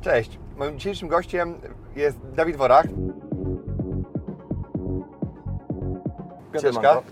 [0.00, 1.54] Cześć, moim dzisiejszym gościem
[1.96, 2.86] jest Dawid Worach.
[6.52, 7.02] Piąteczka.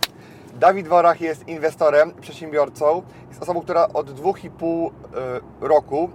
[0.55, 3.03] Dawid Worach jest inwestorem, przedsiębiorcą.
[3.29, 4.91] Jest osobą, która od dwóch i pół y,
[5.61, 6.11] roku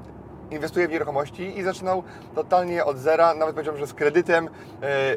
[0.52, 2.04] inwestuje w nieruchomości i zaczynał
[2.36, 4.50] totalnie od zera, nawet powiedziałbym, że z kredytem y,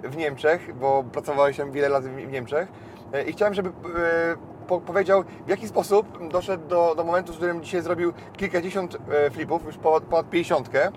[0.09, 2.69] w Niemczech, bo pracowałeś tam wiele lat w Niemczech.
[3.15, 3.71] Y, I chciałem, żeby
[4.69, 9.31] po, powiedział, w jaki sposób doszedł do, do momentu, w którym dzisiaj zrobił kilkadziesiąt e,
[9.31, 10.91] flipów, już ponad, ponad 50, e,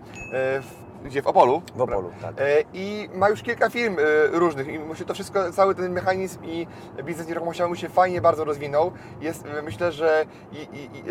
[1.05, 1.61] gdzie w Opolu.
[1.75, 2.35] W Opolu, tak.
[2.37, 3.97] E, I ma już kilka firm
[4.31, 6.67] różnych i mu się to wszystko, cały ten mechanizm i
[7.03, 8.91] biznes nieruchomościowy mu się fajnie bardzo rozwinął.
[9.21, 11.03] Jest, myślę, że i, i, i,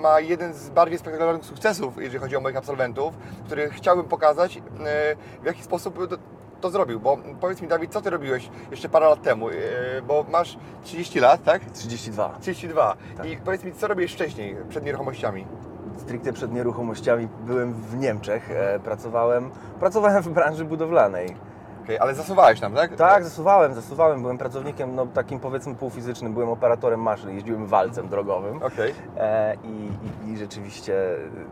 [0.00, 3.14] ma jeden z bardziej spektakularnych sukcesów, jeżeli chodzi o moich absolwentów,
[3.46, 4.62] który chciałbym pokazać,
[5.42, 5.98] w jaki sposób
[6.62, 7.00] to, zrobił.
[7.00, 9.48] Bo powiedz mi, Dawid, co Ty robiłeś jeszcze parę lat temu?
[9.48, 9.52] E,
[10.06, 11.64] Bo masz 30 lat, tak?
[11.64, 12.36] 32.
[12.40, 12.96] 32.
[13.16, 13.26] Tak.
[13.26, 15.46] I powiedz mi, co robiłeś wcześniej, przed nieruchomościami?
[15.98, 21.36] Stricte przed nieruchomościami byłem w Niemczech, e, pracowałem, pracowałem w branży budowlanej.
[21.84, 22.96] Okej, ale zasuwałeś tam, tak?
[22.96, 28.62] Tak, zasuwałem, zasuwałem, byłem pracownikiem no, takim powiedzmy półfizycznym, byłem operatorem maszyn, jeździłem walcem drogowym
[28.62, 28.94] Okej.
[29.16, 29.90] e, i,
[30.28, 30.94] i, i rzeczywiście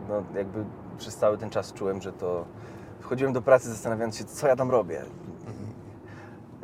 [0.09, 0.63] no, jakby
[0.97, 2.45] przez cały ten czas czułem, że to
[3.11, 5.01] wchodziłem do pracy zastanawiając się, co ja tam robię.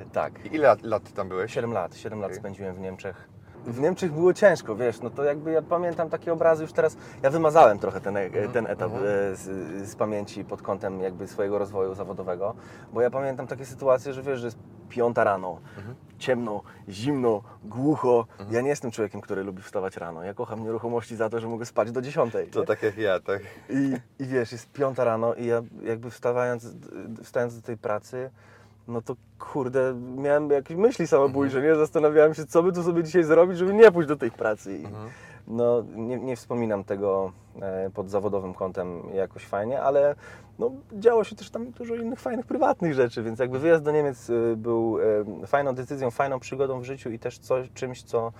[0.07, 0.45] I, tak.
[0.45, 1.53] I ile lat, tam byłeś?
[1.53, 3.26] 7 lat, 7 lat spędziłem w Niemczech.
[3.67, 7.29] W Niemczech było ciężko, wiesz, no to jakby ja pamiętam takie obrazy już teraz, ja
[7.29, 9.03] wymazałem trochę ten, e, ten etap mhm.
[9.03, 12.55] e, z, z pamięci pod kątem jakby swojego rozwoju zawodowego,
[12.93, 14.57] bo ja pamiętam takie sytuacje, że wiesz, że jest
[14.89, 15.95] piąta rano, Mhm.
[16.17, 18.25] ciemno, zimno, głucho.
[18.51, 20.23] Ja nie jestem człowiekiem, który lubi wstawać rano.
[20.23, 22.47] Ja kocham nieruchomości za to, że mogę spać do dziesiątej.
[22.47, 22.65] To nie?
[22.65, 23.41] tak jak ja, tak.
[23.69, 26.67] I, I wiesz, jest piąta rano i ja jakby wstawając,
[27.23, 28.29] wstając do tej pracy,
[28.87, 31.75] no to kurde, miałem jakieś myśli samobójcze, nie?
[31.75, 34.77] Zastanawiałem się, co by tu sobie dzisiaj zrobić, żeby nie pójść do tej pracy.
[34.77, 34.83] I,
[35.47, 37.31] No, nie, nie wspominam tego
[37.61, 40.15] e, pod zawodowym kątem jakoś fajnie, ale
[40.59, 44.29] no, działo się też tam dużo innych fajnych, prywatnych rzeczy, więc jakby wyjazd do Niemiec
[44.29, 44.97] e, był
[45.43, 48.31] e, fajną decyzją, fajną przygodą w życiu i też coś, czymś, co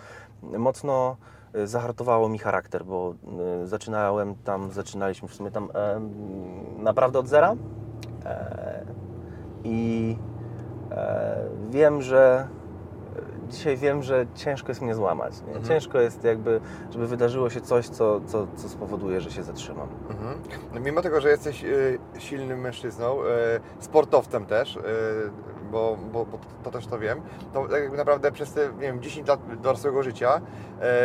[0.44, 1.18] mocno
[1.66, 3.14] zahartowało mi charakter, bo
[3.64, 5.70] zaczynałem tam, zaczynaliśmy w sumie tam
[6.78, 7.56] naprawdę od zera
[9.64, 10.16] i
[11.70, 12.48] wiem, że
[13.48, 15.34] dzisiaj wiem, że ciężko jest mnie złamać.
[15.48, 15.66] Mhm.
[15.66, 19.88] Ciężko jest jakby, żeby wydarzyło się coś, co, co, co spowoduje, że się zatrzymam.
[20.10, 20.42] Mhm.
[20.74, 23.26] No, mimo tego, że jesteś y, silnym mężczyzną, y,
[23.80, 24.82] sportowcem też, y,
[25.72, 27.22] bo, bo, bo to też to wiem,
[27.54, 30.42] to tak jakby naprawdę przez te, nie wiem, 10 lat dorosłego życia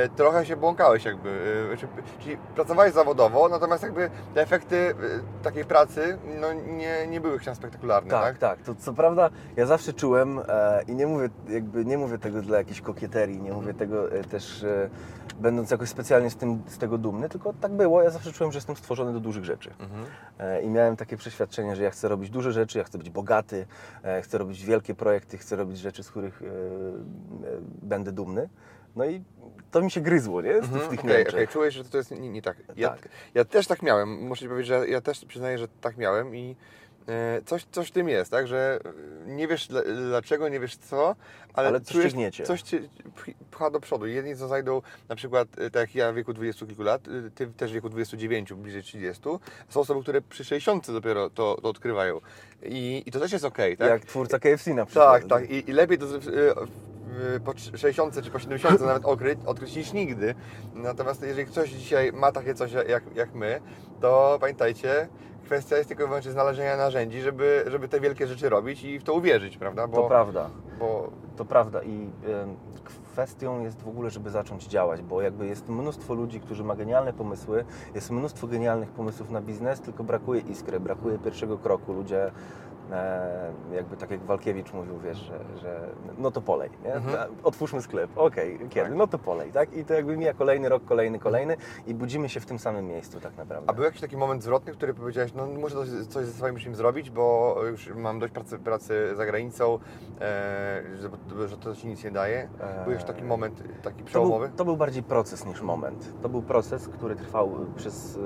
[0.07, 1.29] y, trochę się błąkałeś jakby.
[1.73, 1.87] Y, czy,
[2.21, 4.95] czyli pracowałeś zawodowo, natomiast jakby te efekty y,
[5.43, 8.23] takiej pracy no, nie, nie były spektakularne, tak?
[8.23, 8.67] Tak, tak.
[8.67, 12.59] To co prawda ja zawsze czułem e, i nie mówię, jakby, nie mówię tego dla
[12.59, 14.91] jakiejś kokieterii, nie mówię tego e, też e,
[15.41, 18.03] będąc jakoś specjalnie z, tym, z tego dumny, tylko tak było.
[18.03, 19.71] Ja zawsze czułem, że jestem stworzony do dużych rzeczy.
[19.81, 20.05] Mhm.
[20.39, 23.67] E, I miałem takie przeświadczenie, że ja chcę robić duże rzeczy, ja chcę być bogaty,
[24.23, 26.43] chcę robić wielkie projekty, chcę robić rzeczy, z których
[27.83, 28.49] będę dumny.
[28.97, 29.23] No i
[29.71, 30.53] to mi się gryzło, nie?
[30.63, 31.29] Z, Mhm, w tych Niemczech.
[31.35, 32.57] okej, czułeś, że to jest nie, nie tak.
[32.77, 33.09] Ja, Tak.
[33.35, 34.09] ja też tak miałem.
[34.09, 36.57] Muszę Ci powiedzieć, że ja też przyznaję, że tak miałem i
[37.47, 38.47] coś, coś w tym jest, tak?
[38.47, 38.79] Że
[39.27, 41.17] e, nie wiesz dla- dlaczego, nie wiesz co,
[41.55, 41.95] ale, Ale coś
[42.45, 42.81] coś cię
[43.17, 44.07] pch- pcha do przodu.
[44.07, 47.31] Jedni co zajdą na przykład, e, tak jak ja w wieku 20 kilku lat, e,
[47.31, 49.23] Ty też w wieku 29, bliżej 30.
[49.69, 52.21] Są osoby, które przy 60 dopiero to, to odkrywają.
[52.63, 53.89] I, I to też jest okej, tak?
[53.91, 55.13] Jak twórca KFC na przykład.
[55.21, 55.51] Tak, tak.
[55.51, 56.07] I, i lepiej to
[57.45, 60.35] po 60 czy po 70 nawet odkryć, odkryć niż nigdy.
[60.75, 63.61] Natomiast jeżeli ktoś dzisiaj ma takie coś jak, jak my,
[64.01, 65.09] to pamiętajcie,
[65.53, 69.05] kwestia jest tylko i wyłącznie znalezienia narzędzi, żeby, żeby te wielkie rzeczy robić i w
[69.05, 69.89] to uwierzyć, prawda?
[69.89, 70.51] To prawda.
[70.79, 72.57] Bo To prawda i em,
[73.13, 77.13] kwestią jest w ogóle, żeby zacząć działać, bo jakby jest mnóstwo ludzi, którzy ma genialne
[77.13, 77.65] pomysły,
[77.95, 81.93] jest mnóstwo genialnych pomysłów na biznes, tylko brakuje iskry, brakuje pierwszego kroku.
[81.93, 82.31] Ludzie
[83.73, 85.81] jakby tak jak Walkiewicz mówił, wiesz, że, że
[86.19, 86.95] no to polej, nie?
[86.95, 87.31] Mhm.
[87.45, 88.89] Otwórzmy sklep, okej, kiedy?
[88.89, 88.95] Tak.
[88.99, 89.77] No to polej, tak?
[89.77, 91.57] I to jakby mija kolejny rok, kolejny, kolejny
[91.87, 93.71] i budzimy się w tym samym miejscu tak naprawdę.
[93.71, 95.77] A był jakiś taki moment zwrotny, który powiedziałeś, no muszę
[96.09, 99.79] coś, ze swoim życiem zrobić, bo już mam dość pracy, pracy za granicą,
[100.21, 102.49] e, że, że to ci nic nie daje.
[102.85, 104.51] Był jakiś taki moment, taki To był, przełomowy?
[104.57, 106.13] to był bardziej proces niż moment.
[106.23, 108.21] To był proces, który trwał przez y,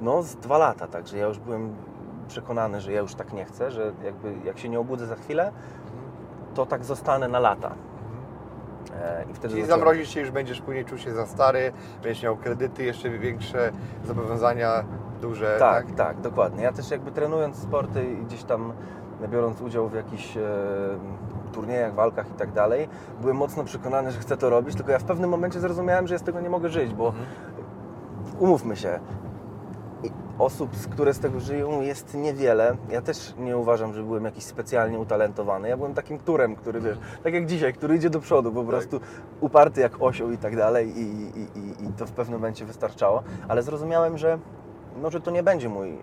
[0.00, 1.74] no, z dwa lata, także ja już byłem
[2.34, 5.52] przekonany, że ja już tak nie chcę, że jakby jak się nie obudzę za chwilę,
[6.54, 7.74] to tak zostanę na lata.
[9.02, 11.72] E, I wtedy Czyli zamrozisz się, już będziesz później czuł się za stary,
[12.02, 13.72] będziesz miał kredyty, jeszcze większe
[14.04, 14.84] zobowiązania,
[15.20, 15.56] duże.
[15.58, 16.62] Tak, tak, dokładnie.
[16.62, 18.72] Ja też jakby trenując sporty i gdzieś tam
[19.28, 20.40] biorąc udział w jakichś e,
[21.52, 22.88] turniejach, walkach i tak dalej,
[23.20, 26.18] byłem mocno przekonany, że chcę to robić, tylko ja w pewnym momencie zrozumiałem, że ja
[26.18, 27.26] z tego nie mogę żyć, bo Mhm.
[28.38, 29.00] umówmy się,
[30.38, 32.76] osób, które z tego żyją jest niewiele.
[32.90, 35.68] Ja też nie uważam, że byłem jakiś specjalnie utalentowany.
[35.68, 39.00] Ja byłem takim turem, który wiesz, tak jak dzisiaj, który idzie do przodu, po prostu
[39.40, 43.22] uparty jak osioł i tak dalej i, i, i, i to w pewnym momencie wystarczało.
[43.48, 44.38] Ale zrozumiałem, że
[45.02, 45.96] może to nie będzie mój, e,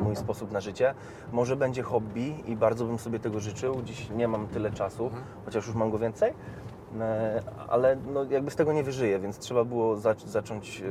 [0.00, 0.94] mój sposób na życie,
[1.32, 3.82] może będzie hobby i bardzo bym sobie tego życzył.
[3.84, 5.22] Dziś nie mam tyle czasu, Mhm.
[5.44, 6.32] chociaż już mam go więcej.
[7.00, 10.82] E, Ale no, jakby z tego nie wyżyję, więc trzeba było zac- zacząć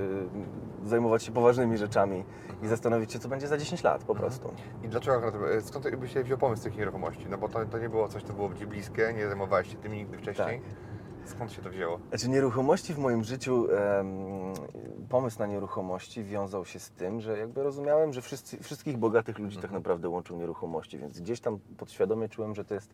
[0.83, 2.23] e, zajmować się poważnymi rzeczami
[2.63, 4.51] i zastanowić się, co będzie za 10 lat po prostu.
[4.83, 7.25] I dlaczego akurat, skąd by się wziął pomysł tych nieruchomości?
[7.29, 9.93] No bo to, to nie było coś, co było Ci bliskie, nie zajmowałeś się tym
[9.93, 10.61] nigdy wcześniej.
[11.25, 11.99] Skąd się to wzięło?
[12.09, 14.53] Znaczy nieruchomości w moim życiu, em,
[15.09, 19.57] pomysł na nieruchomości wiązał się z tym, że jakby rozumiałem, że wszyscy, wszystkich bogatych ludzi
[19.57, 22.93] tak naprawdę łączą nieruchomości, więc gdzieś tam podświadomie czułem, że to jest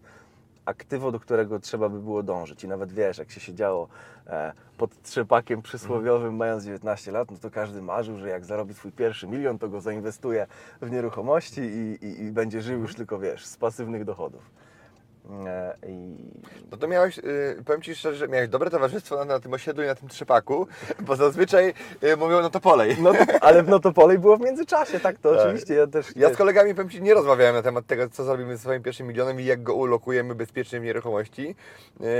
[0.65, 2.63] aktywo, do którego trzeba by było dążyć.
[2.63, 3.87] I nawet wiesz, jak się siedziało
[4.27, 8.91] e, pod trzepakiem przysłowiowym, mając 19 lat, no to każdy marzył, że jak zarobi swój
[8.91, 10.47] pierwszy milion, to go zainwestuje
[10.81, 14.62] w nieruchomości i, i, i będzie żył już tylko, wiesz, z pasywnych dochodów.
[15.47, 16.15] E, i
[16.71, 19.83] No to miałeś, y, powiem Ci szczerze, że miałeś dobre towarzystwo na, na tym osiedlu
[19.83, 20.67] i na tym trzepaku,
[20.99, 21.73] bo zazwyczaj
[22.03, 22.97] y, mówią no to polej.
[23.01, 25.17] No, to- ale w Notopolej było w międzyczasie, tak?
[25.19, 25.39] To Tak.
[25.45, 26.15] oczywiście ja też.
[26.15, 29.07] Ja z kolegami, powiem Ci, nie rozmawiałem na temat tego, co zrobimy ze swoim pierwszym
[29.07, 31.55] milionem i jak go ulokujemy bezpiecznie w nieruchomości.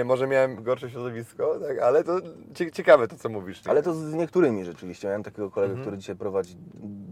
[0.02, 2.20] Y, może miałem gorsze środowisko, tak, ale to
[2.54, 3.66] cie, ciekawe to, co mówisz.
[3.66, 3.72] nie?
[3.72, 5.08] Ale to z niektórymi rzeczywiście.
[5.08, 6.56] Miałem takiego kolegę, który dzisiaj prowadzi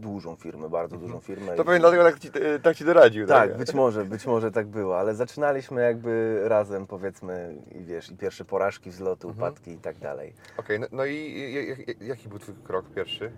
[0.02, 1.42] dużą firmę, bardzo dużą firmę.
[1.52, 1.58] Mhm.
[1.58, 2.30] To i- pewnie dlatego tak Ci,
[2.64, 3.28] tak ci doradził.
[3.28, 8.18] Tak, być może, być może tak było, ale zaczynaliśmy jakby razem, powiedzmy, i wiesz, i
[8.18, 9.38] pierwsze porażki, wzloty, Mhm.
[9.38, 10.34] upadki i tak dalej.
[10.58, 13.32] Okej, no, no i i- i- jaki był Twój krok pierwszy?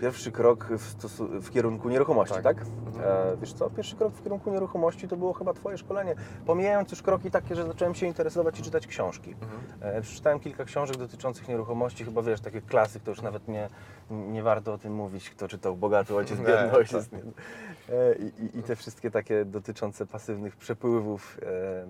[0.00, 0.94] Pierwszy krok w,
[1.42, 2.42] w kierunku nieruchomości, Tak.
[2.42, 2.66] tak?
[3.04, 6.14] E, wiesz co, pierwszy krok w kierunku nieruchomości to było chyba Twoje szkolenie.
[6.46, 9.32] Pomijając już kroki takie, że zacząłem się interesować i czytać książki.
[9.32, 9.60] Mhm.
[9.80, 13.68] E, przeczytałem kilka książek dotyczących nieruchomości, chyba wiesz, takie klasyk, to już nawet nie,
[14.10, 16.74] nie warto o tym mówić, kto czytał Bogaty Ojciec, Biedny tak.
[16.74, 17.12] Ojciec.
[17.12, 17.18] Nie.
[17.18, 21.38] E, I, i, I te wszystkie takie dotyczące pasywnych przepływów.
[21.42, 21.86] E,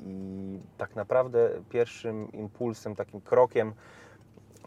[0.00, 3.72] I tak naprawdę pierwszym impulsem, takim krokiem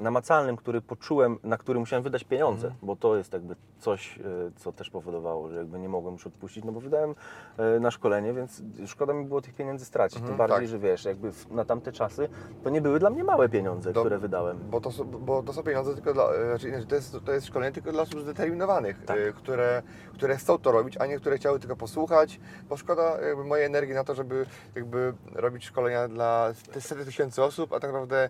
[0.01, 2.85] namacalnym, który poczułem, na który musiałem wydać pieniądze, Mhm.
[2.87, 4.21] bo to jest jakby coś, e,
[4.55, 7.15] co też powodowało, że jakby nie mogłem już odpuścić, no bo wydałem
[7.57, 10.17] e, na szkolenie, więc szkoda mi było tych pieniędzy stracić.
[10.17, 10.67] Mhm, Tym bardziej, tak.
[10.67, 12.29] że wiesz, jakby na tamte czasy
[12.63, 14.59] to nie były dla mnie małe pieniądze, Do- które wydałem.
[14.69, 17.31] Bo to, są- bo to są pieniądze tylko dla, e, znaczy inaczej, to jest, to
[17.31, 19.17] jest szkolenie tylko dla osób zdeterminowanych, Tak.
[19.35, 19.83] które,
[20.13, 22.39] które chcą to robić, a nie które chciały tylko posłuchać,
[22.69, 24.45] bo szkoda jakby mojej energii na to, żeby
[24.75, 28.29] jakby robić szkolenia dla setek tysięcy osób, a tak naprawdę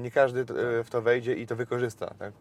[0.00, 0.44] nie każdy
[0.84, 2.14] w to wejdzie i to wykorzysta.
[2.18, 2.32] Tak?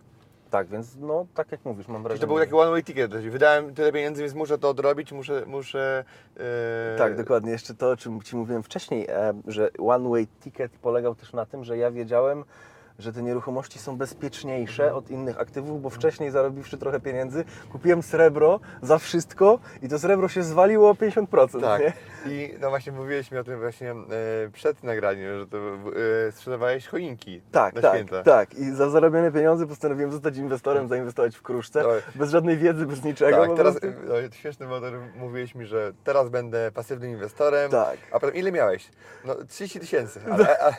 [0.49, 2.21] Tak, więc no tak jak mówisz, mam Czyli wrażenie.
[2.21, 5.43] to był taki one way ticket, czyli wydałem tyle pieniędzy, więc muszę to odrobić, muszę...
[5.47, 6.03] muszę
[6.37, 7.51] e, Tak, dokładnie.
[7.51, 11.45] Jeszcze to, o czym Ci mówiłem wcześniej, e, że one way ticket polegał też na
[11.45, 12.43] tym, że ja wiedziałem,
[12.99, 18.59] że te nieruchomości są bezpieczniejsze od innych aktywów, bo wcześniej zarobiwszy trochę pieniędzy, kupiłem srebro
[18.81, 21.61] za wszystko i to srebro się zwaliło o 50%.
[21.61, 21.81] Tak.
[21.81, 21.93] Nie?
[22.31, 23.95] I no właśnie mówiłeś mi o tym właśnie e,
[24.53, 28.23] przed nagraniem, że to e, sprzedawałeś choinki Tak, na tak, święta.
[28.23, 28.53] tak.
[28.53, 31.89] I za zarobione pieniądze postanowiłem zostać inwestorem, zainwestować w kruszce, No.
[32.15, 33.37] bez żadnej wiedzy, bez niczego.
[33.47, 33.99] Tak, teraz prostu.
[34.07, 37.71] no, śmieszny motor, mówiłeś mi, że teraz będę pasywnym inwestorem.
[37.71, 37.97] Tak.
[38.11, 38.89] A potem ile miałeś?
[39.25, 40.71] No 30 tysięcy, ale, a,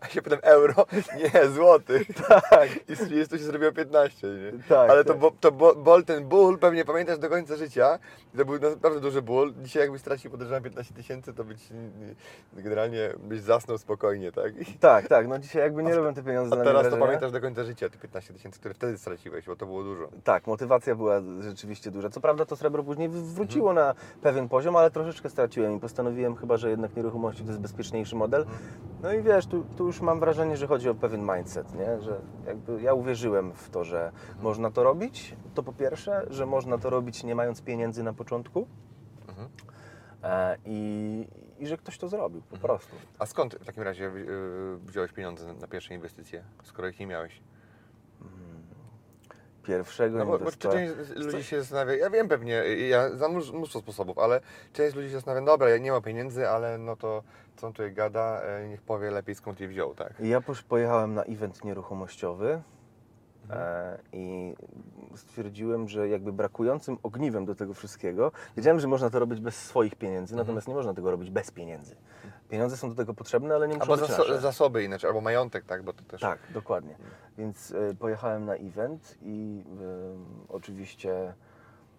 [0.00, 0.86] a się potem euro,
[1.34, 1.48] nie,
[2.50, 2.68] Tak.
[2.88, 4.62] I z 30 się zrobiło 15, nie?
[4.68, 5.20] Tak, ale to, tak.
[5.20, 7.98] bo, to bo, bol, ten ból pewnie pamiętasz do końca życia.
[8.36, 9.54] To był naprawdę duży ból.
[9.62, 11.70] Dzisiaj jakbyś stracił podejrzewam 15 tysięcy, to być
[12.56, 14.52] y, generalnie byś zasnął spokojnie, tak?
[14.80, 15.28] Tak, tak.
[15.28, 17.88] No dzisiaj jakby nie robią te pieniądze a mnie teraz to pamiętasz do końca życia,
[17.88, 20.08] te 15 tysięcy, które wtedy straciłeś, bo to było dużo.
[20.24, 22.10] Tak, motywacja była rzeczywiście duża.
[22.10, 26.56] Co prawda to srebro później wróciło na pewien poziom, ale troszeczkę straciłem i postanowiłem chyba,
[26.56, 28.46] że jednak nieruchomości to jest bezpieczniejszy model.
[29.02, 32.00] No i wiesz, tu, tu już mam wrażenie, że chodzi o pewien mindset, nie?
[32.00, 36.78] że jakby ja uwierzyłem w to, że można to robić, to po pierwsze, że można
[36.78, 38.66] to robić nie mając pieniędzy na początku
[39.28, 39.48] Mhm.
[40.22, 42.96] e, i, i że ktoś to zrobił po prostu.
[43.18, 47.42] A skąd w takim razie y, wziąłeś pieniądze na pierwsze inwestycje, skoro ich nie miałeś?
[49.66, 52.54] Pierwszego No bo, część ludzi się zastanawia, ja wiem pewnie,
[52.88, 54.40] ja znam mnóstwo sposobów, ale
[54.72, 57.22] część ludzi się zastanawia, dobra, ja nie ma pieniędzy, ale no to
[57.56, 60.12] co on tutaj gada, e, niech powie lepiej skąd je wziął, tak?
[60.20, 62.62] Ja pojechałem na event nieruchomościowy
[63.50, 63.60] Mhm.
[63.62, 64.54] e, i
[65.16, 69.94] stwierdziłem, że jakby brakującym ogniwem do tego wszystkiego, wiedziałem, że można to robić bez swoich
[69.94, 70.46] pieniędzy, Mhm.
[70.46, 71.96] natomiast nie można tego robić bez pieniędzy.
[72.48, 74.40] Pieniądze są do tego potrzebne, ale nie muszą Albo być zaso- nasze.
[74.40, 76.20] zasoby inaczej, albo majątek, tak, bo to też...
[76.20, 76.96] Tak, dokładnie.
[77.38, 79.64] Więc e, pojechałem na event i
[80.48, 81.34] e, oczywiście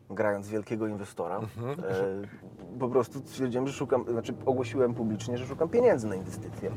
[0.09, 1.79] grając wielkiego inwestora, Mhm.
[1.79, 6.71] e, po prostu stwierdziłem, że szukam, znaczy ogłosiłem publicznie, że szukam pieniędzy na inwestycje.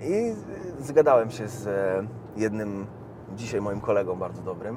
[0.00, 0.34] I
[0.78, 1.68] zgadałem się z
[2.36, 2.86] jednym
[3.36, 4.76] dzisiaj moim kolegą bardzo dobrym,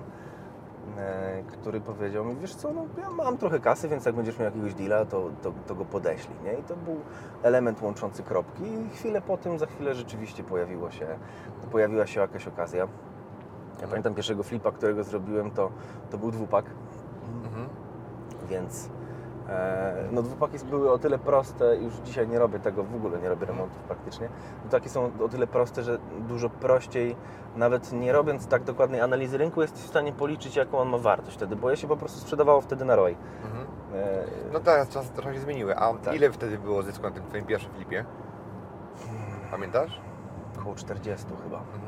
[0.98, 4.46] e, który powiedział mi, wiesz co, no ja mam trochę kasy, więc jak będziesz miał
[4.46, 6.54] jakiegoś deala, to, to, to go podeślij, nie?
[6.54, 6.96] I to był
[7.44, 11.08] element łączący kropki i chwilę po tym, za chwilę rzeczywiście pojawiło się,
[11.72, 12.88] pojawiła się jakaś okazja.
[13.82, 15.72] Ja pamiętam pierwszego flipa, którego zrobiłem, to,
[16.10, 16.66] to był dwupak,
[17.46, 17.68] Mhm.
[18.50, 18.90] więc
[20.12, 23.46] no dwupaki były o tyle proste, już dzisiaj nie robię tego, w ogóle nie robię
[23.46, 24.30] remontów praktycznie.
[24.62, 27.16] Dwupaki są o tyle proste, że dużo prościej,
[27.56, 31.38] nawet nie robiąc tak dokładnej analizy rynku, jesteś w stanie policzyć, jaką on ma wartość
[31.38, 33.16] wtedy, bo je się po prostu sprzedawało wtedy na ROI.
[33.46, 33.68] Mhm.
[33.94, 35.76] E, No teraz czasy trochę się zmieniły.
[35.78, 36.16] A Tak.
[36.16, 38.06] ile wtedy było zysku na tym twoim pierwszym flipie?
[39.52, 40.02] Pamiętasz?
[40.60, 41.58] około 40 chyba.
[41.58, 41.82] Mhm.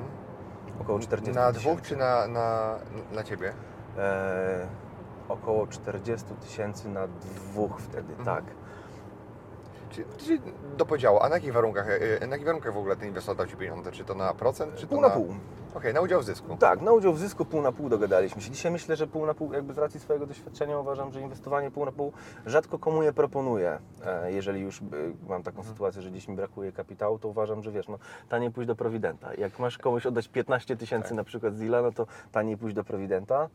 [0.82, 2.76] Około 40 Na dwóch czy na, na,
[3.12, 3.54] na ciebie?
[3.98, 4.68] E,
[5.30, 8.26] około 40 tysięcy na dwóch wtedy, Mhm.
[8.26, 8.44] tak.
[9.90, 10.40] Czy, czy
[10.78, 11.20] do podziału?
[11.22, 11.88] A na jakich warunkach,
[12.22, 13.92] e, na jakich warunkach w ogóle ten inwestor dał Ci pieniądze?
[13.92, 15.28] Czy to na procent, czy to Pół na pół.
[15.76, 16.58] Okej, na udział w zysku.
[16.60, 18.52] Tak, na udział w zysku pół na pół dogadaliśmy się.
[18.52, 21.86] Dzisiaj myślę, że pół na pół, jakby z racji swojego doświadczenia uważam, że inwestowanie pół
[21.86, 22.12] na pół
[22.46, 23.80] rzadko komu je proponuję.
[24.06, 24.84] E, Jeżeli już e,
[25.30, 27.98] mam taką sytuację, że gdzieś mi brakuje kapitału, to uważam, że wiesz, no
[28.30, 29.34] taniej pójść do Prowidenta.
[29.34, 31.18] Jak masz komuś oddać 15 tysięcy Tak.
[31.18, 33.50] na przykład z deala, no to taniej pójść do Prowidenta.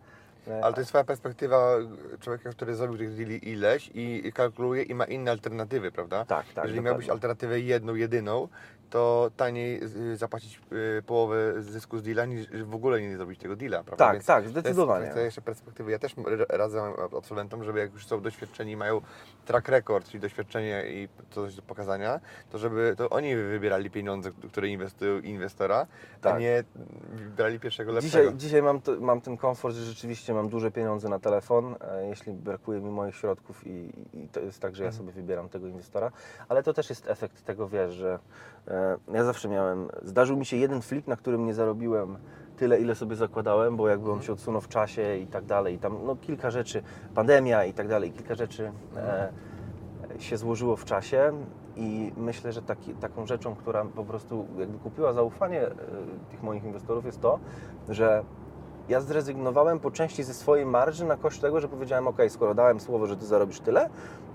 [0.62, 1.76] Ale to jest Twoja perspektywa
[2.20, 6.24] człowieka, który zrobił tych deali ileś i kalkuluje i ma inne alternatywy, prawda?
[6.24, 6.64] Tak, tak.
[6.64, 8.48] Jeżeli miałbyś alternatywę jedną, jedyną,
[8.90, 9.80] to taniej
[10.12, 10.60] y, zapłacić
[10.98, 14.04] y, połowę zysku z deala, niż w ogóle nie zrobić tego deala, prawda?
[14.04, 15.00] Tak, Więc tak, To zdecydowanie.
[15.00, 15.90] jest kwestia jeszcze perspektywy.
[15.92, 16.14] Ja też
[16.48, 19.00] radzę absolwentom, żeby jak już są doświadczeni i mają
[19.46, 24.68] track record, czyli doświadczenie i coś do pokazania, to żeby to oni wybierali pieniądze, które
[24.68, 25.86] inwestują inwestora,
[26.16, 26.40] a Tak.
[26.40, 26.64] nie
[27.12, 28.24] wybrali pierwszego lepszego.
[28.24, 32.32] Dzisiaj, dzisiaj mam, mam ten komfort, że rzeczywiście mam duże pieniądze na telefon, e, jeśli
[32.32, 35.06] brakuje mi moich środków i, i to jest tak, że ja Mhm.
[35.06, 36.12] sobie wybieram tego inwestora,
[36.48, 38.18] ale to też jest efekt tego, wiesz, że
[38.68, 42.16] e, ja zawsze miałem, zdarzył mi się jeden flip, na którym nie zarobiłem
[42.56, 45.78] tyle, ile sobie zakładałem, bo jakby on się odsunął w czasie i tak dalej, i
[45.78, 46.82] tam no, kilka rzeczy,
[47.14, 49.32] pandemia i tak dalej, kilka rzeczy e,
[50.18, 51.32] się złożyło w czasie
[51.76, 55.70] i myślę, że taki, taką rzeczą, która po prostu jakby kupiła zaufanie e,
[56.30, 57.38] tych moich inwestorów jest to,
[57.88, 58.24] że
[58.88, 62.80] ja zrezygnowałem po części ze swojej marży na koszt tego, że powiedziałem, ok, skoro dałem
[62.80, 63.90] słowo, że ty zarobisz tyle,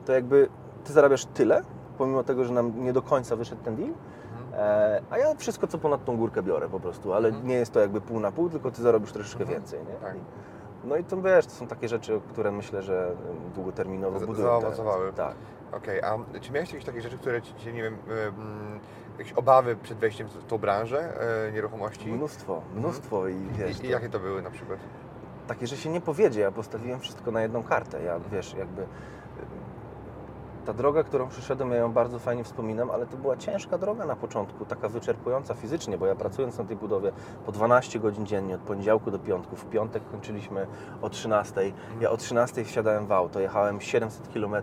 [0.05, 0.49] to jakby
[0.83, 1.61] ty zarabiasz tyle,
[1.97, 3.91] pomimo tego, że nam nie do końca wyszedł ten deal,
[5.09, 7.47] a ja wszystko, co ponad tą górkę biorę po prostu, ale Mhm.
[7.47, 9.59] nie jest to jakby pół na pół, tylko ty zarobisz troszeczkę Mhm.
[9.59, 9.93] więcej, nie?
[10.07, 10.15] Tak.
[10.83, 13.11] No i to wiesz, to są takie rzeczy, które myślę, że
[13.55, 14.47] długoterminowo Z- budują.
[14.47, 15.13] zaowocowały.
[15.13, 15.35] Tak.
[15.71, 17.93] Okej, a czy miałeś jakieś takie rzeczy, które Ci, Cię, nie wiem,
[18.27, 18.33] em,
[19.19, 21.13] jakieś obawy przed wejściem w tą branżę
[21.47, 22.11] e, nieruchomości?
[22.11, 24.79] Mnóstwo, mnóstwo i wiesz, I, I jakie to były na przykład?
[25.47, 26.41] takie, że się nie powiedzie.
[26.41, 28.03] Ja postawiłem wszystko na jedną kartę.
[28.03, 28.85] Ja wiesz, jakby
[30.65, 34.15] ta droga, którą przyszedłem, ja ją bardzo fajnie wspominam, ale to była ciężka droga na
[34.15, 37.11] początku, taka wyczerpująca fizycznie, bo ja pracując na tej budowie
[37.45, 40.67] po 12 godzin dziennie, od poniedziałku do piątku, w piątek kończyliśmy
[41.01, 41.61] o 13.
[42.01, 44.55] Ja o 13 wsiadałem w auto, jechałem 700 km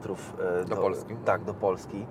[0.69, 1.17] Do Polski?
[1.25, 2.07] Tak, do Polski.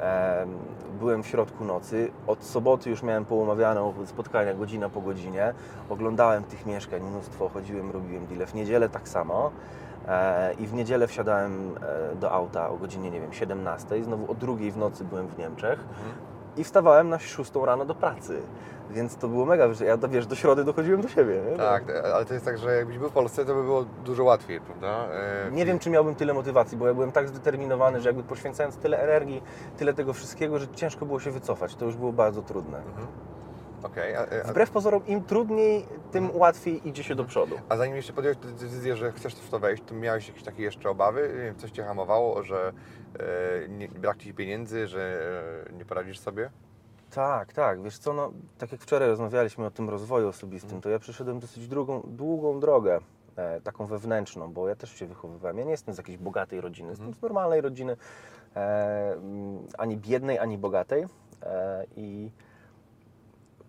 [0.00, 0.50] Em,
[0.98, 2.10] Byłem w środku nocy.
[2.26, 5.54] Od soboty już miałem poumawiane spotkania godzina po godzinie.
[5.90, 8.46] Oglądałem tych mieszkań mnóstwo, chodziłem, robiłem deale.
[8.46, 9.50] W niedzielę tak samo.
[10.08, 11.74] E, I w niedzielę wsiadałem
[12.12, 14.04] e, do auta o godzinie, nie wiem, 17.
[14.04, 15.80] Znowu o drugiej w nocy byłem w Niemczech.
[16.56, 18.40] I wstawałem na 6 rano do pracy.
[18.90, 21.40] Więc to było mega, że ja wiesz, do środy dochodziłem do siebie.
[21.50, 21.56] Nie?
[21.56, 21.84] Tak,
[22.14, 25.04] ale to jest tak, że jakbyś był w Polsce, to by było dużo łatwiej, prawda?
[25.12, 28.76] E, Nie wiem, czy miałbym tyle motywacji, bo ja byłem tak zdeterminowany, że jakby poświęcając
[28.76, 29.42] tyle energii,
[29.76, 31.74] tyle tego wszystkiego, że ciężko było się wycofać.
[31.74, 32.78] To już było bardzo trudne.
[32.78, 33.06] Mhm.
[33.82, 37.56] Okej, a, a, Wbrew pozorom, im trudniej, tym łatwiej idzie się do przodu.
[37.68, 40.90] a zanim jeszcze podjąłeś decyzję, że chcesz w to wejść, to miałeś jakieś takie jeszcze
[40.90, 41.54] obawy?
[41.58, 42.72] Coś Cię hamowało, że
[43.18, 45.20] e, nie, brak Ci pieniędzy, że
[45.70, 46.50] e, nie poradzisz sobie?
[47.10, 47.82] Tak, tak.
[47.82, 51.68] Wiesz co, no, tak jak wczoraj rozmawialiśmy o tym rozwoju osobistym, to ja przeszedłem dosyć
[51.68, 52.98] drugą, długą drogę,
[53.36, 55.58] e, taką wewnętrzną, bo ja też się wychowywałem.
[55.58, 57.96] Ja nie jestem z jakiejś bogatej rodziny, jestem z normalnej rodziny,
[58.56, 59.16] e,
[59.78, 61.06] ani biednej, ani bogatej.
[61.42, 62.30] E, I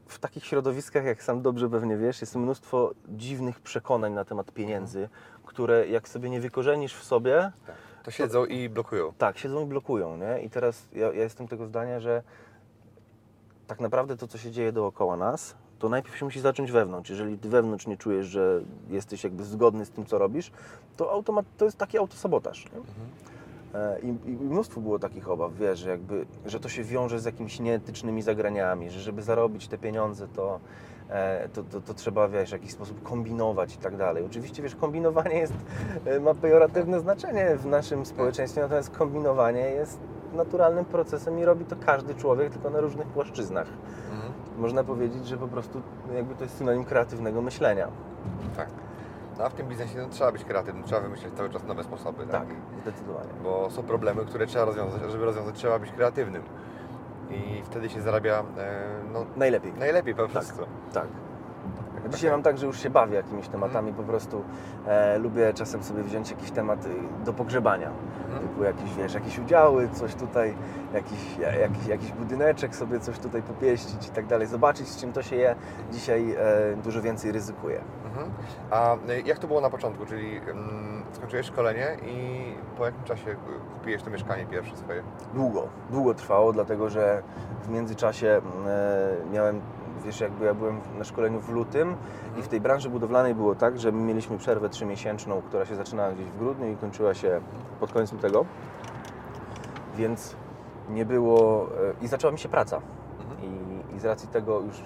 [0.08, 5.10] w takich środowiskach, jak sam dobrze pewnie wiesz, jest mnóstwo dziwnych przekonań na temat pieniędzy,
[5.46, 7.76] które jak sobie nie wykorzenisz w sobie, Tak.
[8.04, 9.14] To siedzą i blokują.
[9.18, 10.42] tak, siedzą i blokują, nie?
[10.42, 12.24] I teraz ja, ja jestem tego zdania, że
[13.68, 17.10] tak naprawdę to, co się dzieje dookoła nas, to najpierw się musi zacząć wewnątrz.
[17.10, 20.52] Jeżeli ty wewnątrz nie czujesz, że jesteś jakby zgodny z tym, co robisz,
[20.98, 22.66] to automat, to jest taki autosabotaż.
[22.66, 22.80] Nie?
[22.80, 22.84] E,
[24.04, 27.60] I, I mnóstwo było takich obaw, wiesz, że, jakby, że to się wiąże z jakimiś
[27.60, 30.60] nieetycznymi zagraniami, że żeby zarobić te pieniądze, to,
[31.10, 34.26] e, to, to, to trzeba wiesz, w jakiś sposób kombinować i tak dalej.
[34.26, 35.54] Oczywiście wiesz, kombinowanie jest,
[36.06, 40.00] e, ma pejoratywne znaczenie w naszym społeczeństwie, natomiast kombinowanie jest
[40.34, 43.68] naturalnym procesem i robi to każdy człowiek, tylko na różnych płaszczyznach.
[44.12, 44.34] Mhm.
[44.58, 45.82] Można powiedzieć, że po prostu
[46.16, 47.88] jakby to jest synonim kreatywnego myślenia.
[48.56, 48.87] Tak.
[49.38, 52.27] No a w tym biznesie no, trzeba być kreatywnym, trzeba wymyśleć cały czas nowe sposoby.
[52.27, 53.29] Tak, I- zdecydowanie.
[53.44, 56.44] Bo są problemy, które trzeba rozwiązać, a żeby rozwiązać trzeba być kreatywnym.
[57.29, 59.74] I wtedy się zarabia e, no, Najlepiej.
[59.74, 60.62] najlepiej po prostu.
[60.94, 61.08] Tak.
[62.10, 64.44] Dzisiaj mam tak, że już się bawię jakimiś tematami, po prostu
[64.88, 66.89] e, lubię czasem sobie wziąć jakiś temat y,
[67.25, 67.91] do pogrzebania.
[68.25, 68.48] Mhm.
[68.48, 70.56] Typu jakieś, wiesz, jakieś udziały, coś tutaj,
[70.94, 74.48] jakiś, ja- jakiś, jakiś budyneczek sobie coś tutaj popieścić i tak dalej.
[74.48, 75.56] Zobaczyć, z czym to się je.
[75.91, 76.38] Dzisiaj e,
[76.84, 77.82] dużo więcej ryzykuję.
[78.18, 78.32] Mhm.
[78.72, 80.06] A e, jak to było na początku?
[80.06, 82.42] Czyli mm, skończyłeś szkolenie i
[82.78, 83.36] po jakim czasie
[83.80, 85.04] kupiłeś to mieszkanie pierwsze swoje?
[85.34, 87.24] Długo, długo trwało, dlatego że
[87.64, 89.62] w międzyczasie e, miałem,
[90.06, 91.96] wiesz, jakby ja byłem na szkoleniu w lutym
[92.40, 96.12] i w tej branży budowlanej było tak, że my mieliśmy przerwę trzymiesięczną, która się zaczynała
[96.12, 97.42] gdzieś w grudniu i kończyła się
[97.80, 98.46] pod koniec lutego,
[99.96, 100.36] więc
[100.90, 101.68] nie było
[102.02, 102.82] e, i zaczęła mi się praca
[103.20, 103.42] Mhm.
[103.92, 104.82] I, i z racji tego już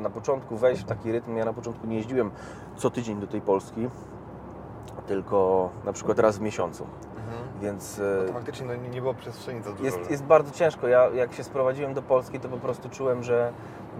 [0.00, 2.30] na początku wejść w taki rytm, ja na początku nie jeździłem
[2.76, 3.88] co tydzień do tej Polski,
[5.06, 6.86] tylko na przykład raz w miesiącu,
[7.62, 7.98] więc...
[7.98, 9.84] e, No to faktycznie no, nie, było przestrzeni za dużo.
[9.84, 10.88] jest, jest bardzo ciężko.
[10.88, 13.52] Ja jak się sprowadziłem do Polski, to po prostu czułem, że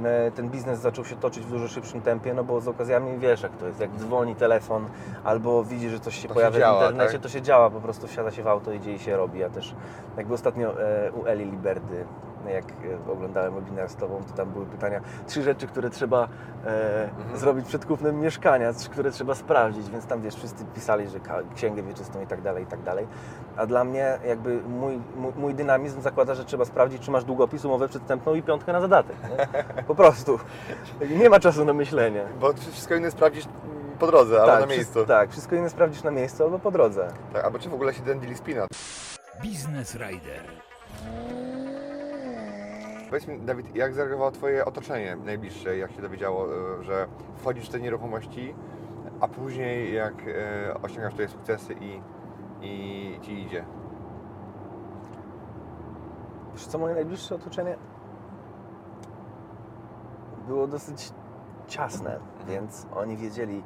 [0.05, 3.43] e, ten biznes zaczął się toczyć w dużo szybszym tempie, no bo z okazjami wiesz
[3.43, 4.87] jak to jest, jak dzwoni telefon
[5.25, 7.23] albo widzi, że coś się To się pojawia działa, w internecie, tak?
[7.23, 9.39] to się działa, po prostu wsiada się w auto, idzie i się robi.
[9.39, 9.75] Ja też
[10.17, 12.05] jakby ostatnio e, u Eli Liberdy,
[12.51, 12.65] jak
[13.09, 16.29] e, oglądałem webinar z Tobą, to tam były pytania, trzy rzeczy, które trzeba
[16.67, 17.37] e, Mhm.
[17.39, 21.19] zrobić przed kupnem mieszkania, trzy, które trzeba sprawdzić, więc tam wiesz, wszyscy pisali, że
[21.55, 23.07] księgę wieczystą i tak dalej, i tak dalej.
[23.57, 27.65] A dla mnie jakby mój, mój, mój dynamizm zakłada, że trzeba sprawdzić, czy masz długopis,
[27.65, 29.17] umowę przedstępną i piątkę na zadatek.
[29.31, 29.65] Nie?
[29.89, 30.39] Po prostu.
[31.17, 32.25] Nie ma czasu na myślenie.
[32.41, 35.07] Bo wszystko inne sprawdzisz mm, po drodze, albo na wszystko- miejscu.
[35.07, 37.09] tak, wszystko inne sprawdzisz na miejscu albo po drodze.
[37.33, 38.67] Tak, albo czy w ogóle się ten deal spina.
[39.45, 40.43] Business Rider.
[43.13, 47.73] Powiedz mi, Dawid, jak zareagowało Twoje otoczenie najbliższe, jak się dowiedziało, e, że wchodzisz w
[47.73, 48.55] te nieruchomości,
[49.21, 52.01] a później jak e, osiągasz tutaj sukcesy i,
[52.63, 53.65] i Ci idzie?
[56.53, 57.77] Wiesz co, moje najbliższe otoczenie
[60.47, 61.13] było dosyć
[61.67, 63.63] ciasne, więc oni wiedzieli,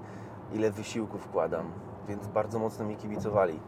[0.52, 1.66] ile wysiłku wkładam,
[2.08, 3.60] więc bardzo mocno mi kibicowali.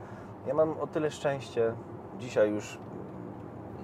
[0.47, 1.73] Ja mam o tyle szczęście,
[2.19, 2.79] dzisiaj już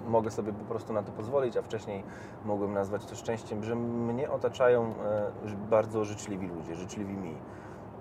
[0.09, 2.03] mogę sobie po prostu na to pozwolić, a wcześniej
[2.45, 7.35] mogłem nazwać to szczęściem, że mnie otaczają e, bardzo życzliwi ludzie, życzliwi mi.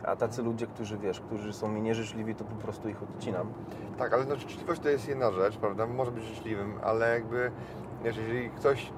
[0.03, 3.47] A tacy ludzie, którzy wiesz, którzy są mi nieżyczliwi, to po prostu ich odcinam.
[3.97, 5.87] Tak, ale no, życzliwość to jest jedna rzecz, prawda?
[5.87, 7.51] Może być życzliwym, ale jakby,
[8.03, 8.91] jeżeli ktoś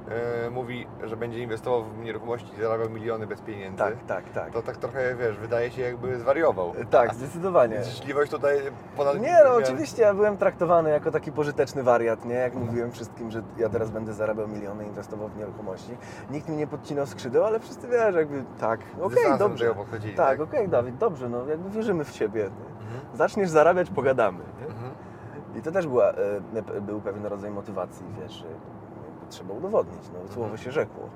[0.45, 4.53] e, mówi, że będzie inwestował w nieruchomości i zarabiał miliony bez pieniędzy, Tak, tak, tak.
[4.53, 6.73] to tak trochę, wiesz, wydaje się jakby zwariował.
[6.89, 7.83] Tak, zdecydowanie.
[7.83, 8.57] Życzliwość tutaj
[8.97, 9.19] ponad...
[9.19, 12.35] Nie, no oczywiście ja byłem traktowany jako taki pożyteczny wariat, nie?
[12.35, 15.97] Jak mówiłem wszystkim, że ja teraz będę zarabiał miliony, inwestował w nieruchomości.
[16.29, 19.75] Nikt mi nie podcinał skrzydeł, ale wszyscy wiesz, jakby tak, okej, do dobrze.
[20.01, 20.41] Tak, tak?
[20.41, 22.41] okej, Dawid, dobrze, no jakby wierzymy w Ciebie.
[22.41, 22.47] Nie?
[22.47, 23.17] Mhm.
[23.17, 24.43] Zaczniesz zarabiać, pogadamy.
[24.59, 24.67] Nie?
[24.67, 24.91] Mhm.
[25.55, 28.43] I to też była, e, był pewien rodzaj motywacji, wiesz,
[29.29, 30.57] trzeba udowodnić, no słowo Mhm.
[30.57, 31.09] się rzekło.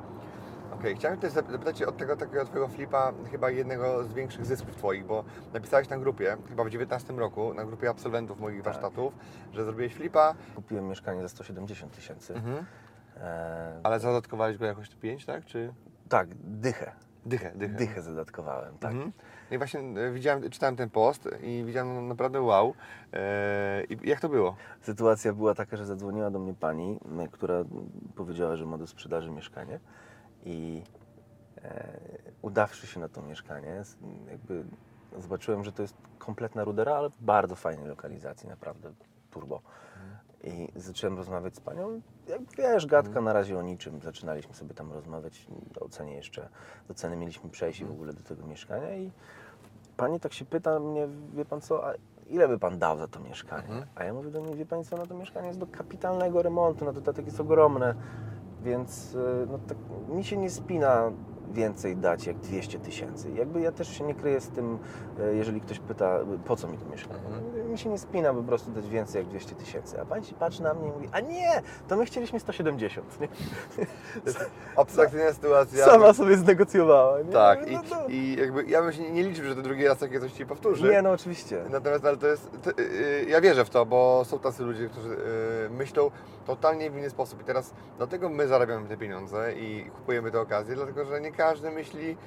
[0.73, 4.45] Okej, chciałem też zap- zapytać Cię od tego takiego Twojego flipa, chyba jednego z większych
[4.45, 8.65] zysków Twoich, bo napisałeś na grupie, chyba w 19 roku, na grupie absolwentów moich Tak.
[8.73, 9.13] warsztatów,
[9.51, 12.33] że zrobiłeś flipa, Kupiłem mieszkanie za 170 tysięcy.
[13.17, 15.45] E, ale zadatkowałeś go jakoś 5, tak?
[15.45, 15.73] Czy
[16.09, 16.91] tak, dychę.
[17.25, 17.73] dychę, dychę.
[17.73, 18.91] Dychę zadatkowałem, tak.
[18.91, 19.11] Mhm.
[19.49, 22.73] No i właśnie e, widziałem, czytałem ten post i widziałem no, naprawdę wow.
[23.13, 24.55] E, I jak to było?
[24.81, 26.99] Sytuacja była taka, że zadzwoniła do mnie pani,
[27.31, 27.63] która
[28.15, 29.79] powiedziała, że ma do sprzedaży mieszkanie
[30.45, 30.83] i
[31.63, 31.97] e,
[32.41, 33.83] udawszy się na to mieszkanie,
[34.31, 34.63] jakby
[35.17, 38.91] zobaczyłem, że to jest kompletna rudera, ale w bardzo fajnej lokalizacji, naprawdę
[39.31, 39.61] turbo.
[40.43, 44.01] I zacząłem rozmawiać z panią, jak wiesz, gadka na razie o niczym.
[44.01, 45.47] Zaczynaliśmy sobie tam rozmawiać
[45.79, 46.49] o cenie jeszcze,
[46.87, 49.11] do ceny mieliśmy przejść w ogóle do tego mieszkania i
[49.97, 51.93] pani tak się pyta mnie, wie pan co, a
[52.27, 53.63] ile by pan dał za to mieszkanie?
[53.63, 53.85] Mhm.
[53.95, 56.85] A ja mówię do niej, wie pani co, no to mieszkanie jest do kapitalnego remontu,
[56.85, 57.95] no to dodatek jest ogromne,
[58.63, 59.77] więc y, no tak,
[60.09, 61.11] mi się nie spina
[61.53, 63.31] więcej dać jak 200 tysięcy.
[63.31, 64.77] Jakby ja też się nie kryję z tym,
[65.19, 67.19] e, jeżeli ktoś pyta, po co mi to mieszkanie.
[67.71, 70.01] Mi się nie spina po prostu dać więcej jak 200 tysięcy.
[70.01, 73.19] A pani się patrzy na mnie i mówi, a nie, to my chcieliśmy 170.
[73.21, 73.27] Nie?
[74.75, 75.85] Abstrakcyjna sytuacja.
[75.85, 77.21] Sama sobie znegocjowała.
[77.21, 77.31] Nie?
[77.33, 78.07] Tak, No, i, no.
[78.07, 80.45] i jakby ja bym się nie, nie liczył, że to drugi raz takie coś ci
[80.45, 80.89] powtórzy.
[80.91, 81.63] Nie, no oczywiście.
[81.69, 85.09] Natomiast ale to jest, to, yy, ja wierzę w to, bo są tacy ludzie, którzy
[85.09, 86.11] yy, myślą
[86.45, 90.75] totalnie w inny sposób i teraz dlatego my zarabiamy te pieniądze i kupujemy te okazje,
[90.75, 92.17] dlatego że nie każdy myśli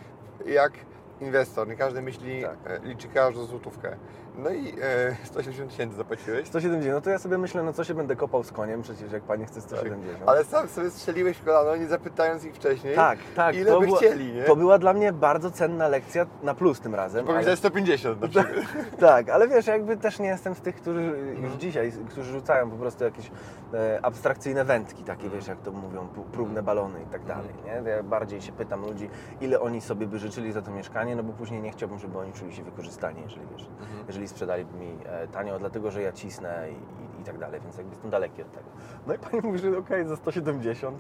[0.47, 0.73] jak
[1.21, 2.57] inwestor, nie każdy myśli, Tak.
[2.67, 3.97] e, liczy każdą złotówkę.
[4.39, 7.95] No i e, 180 tysięcy zapłaciłeś, 170, no to ja sobie myślę, no co się
[7.95, 10.19] będę kopał z koniem, przecież jak pani chce 170.
[10.19, 10.29] Tak.
[10.29, 13.57] ale sam sobie strzeliłeś kolano, nie zapytając ich wcześniej, tak, tak.
[13.57, 14.43] ile to by była, chcieli, nie?
[14.45, 17.27] To była dla mnie bardzo cenna lekcja, na plus tym razem.
[17.27, 18.55] Powiedziałeś 150 na przykład.
[19.01, 21.43] Tak, ale wiesz, jakby też nie jestem z tych, którzy Mhm.
[21.45, 23.31] już dzisiaj, którzy rzucają po prostu jakieś
[23.75, 27.85] e, abstrakcyjne wędki, takie wiesz, jak to mówią, próbne balony i tak dalej, Mhm.
[27.85, 27.91] nie?
[27.91, 31.33] Ja bardziej się pytam ludzi, ile oni sobie by życzyli za to mieszkanie, no bo
[31.33, 34.05] później nie chciałbym, żeby oni czuli się wykorzystani, jeżeli wiesz, Mhm.
[34.23, 37.77] Jeżeli sprzedaliby mi e, tanio, dlatego że ja cisnę i, i, i tak dalej, więc
[37.77, 38.67] jakby jestem daleki od tego.
[39.07, 40.99] No i pani mówi, że okej, za 170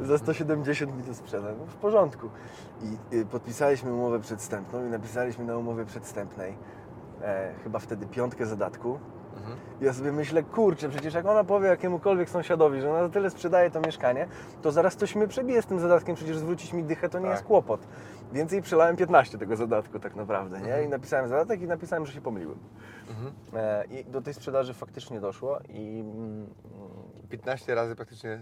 [0.00, 1.48] za 170 mi to sprzeda.
[1.58, 2.28] No w porządku.
[2.82, 6.54] I y, podpisaliśmy umowę przedstępną i napisaliśmy na umowie przedstępnej
[7.22, 8.98] e, chyba wtedy piątkę zadatku.
[9.36, 9.56] Mhm.
[9.80, 13.70] Ja sobie myślę, kurczę, przecież jak ona powie jakiemukolwiek sąsiadowi, że ona za tyle sprzedaje
[13.70, 14.26] to mieszkanie,
[14.62, 17.32] to zaraz ktoś mnie przebije z tym zadatkiem, przecież zwrócić mi dychę to nie Tak.
[17.32, 17.80] jest kłopot.
[18.32, 20.64] Więc jej przelałem 15 tego zadatku tak naprawdę, nie?
[20.66, 20.84] Mhm.
[20.84, 22.58] I napisałem zadatek i napisałem, że się pomyliłem.
[23.10, 23.32] Mhm.
[23.54, 26.00] E, I do tej sprzedaży faktycznie doszło i...
[26.00, 26.46] mm,
[27.30, 28.40] 15 razy praktycznie e,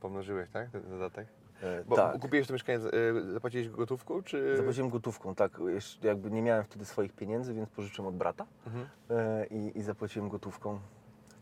[0.00, 1.26] pomnożyłeś, tak, ten dodatek?
[1.62, 2.18] E, Bo tak.
[2.18, 4.56] kupiłeś to mieszkanie, e, zapłaciłeś gotówką, czy...
[4.56, 5.58] Zapłaciłem gotówką, tak.
[5.66, 8.86] Jeszcze jakby nie miałem wtedy swoich pieniędzy, więc pożyczyłem od brata Mhm.
[9.10, 10.80] e, i, i zapłaciłem gotówką.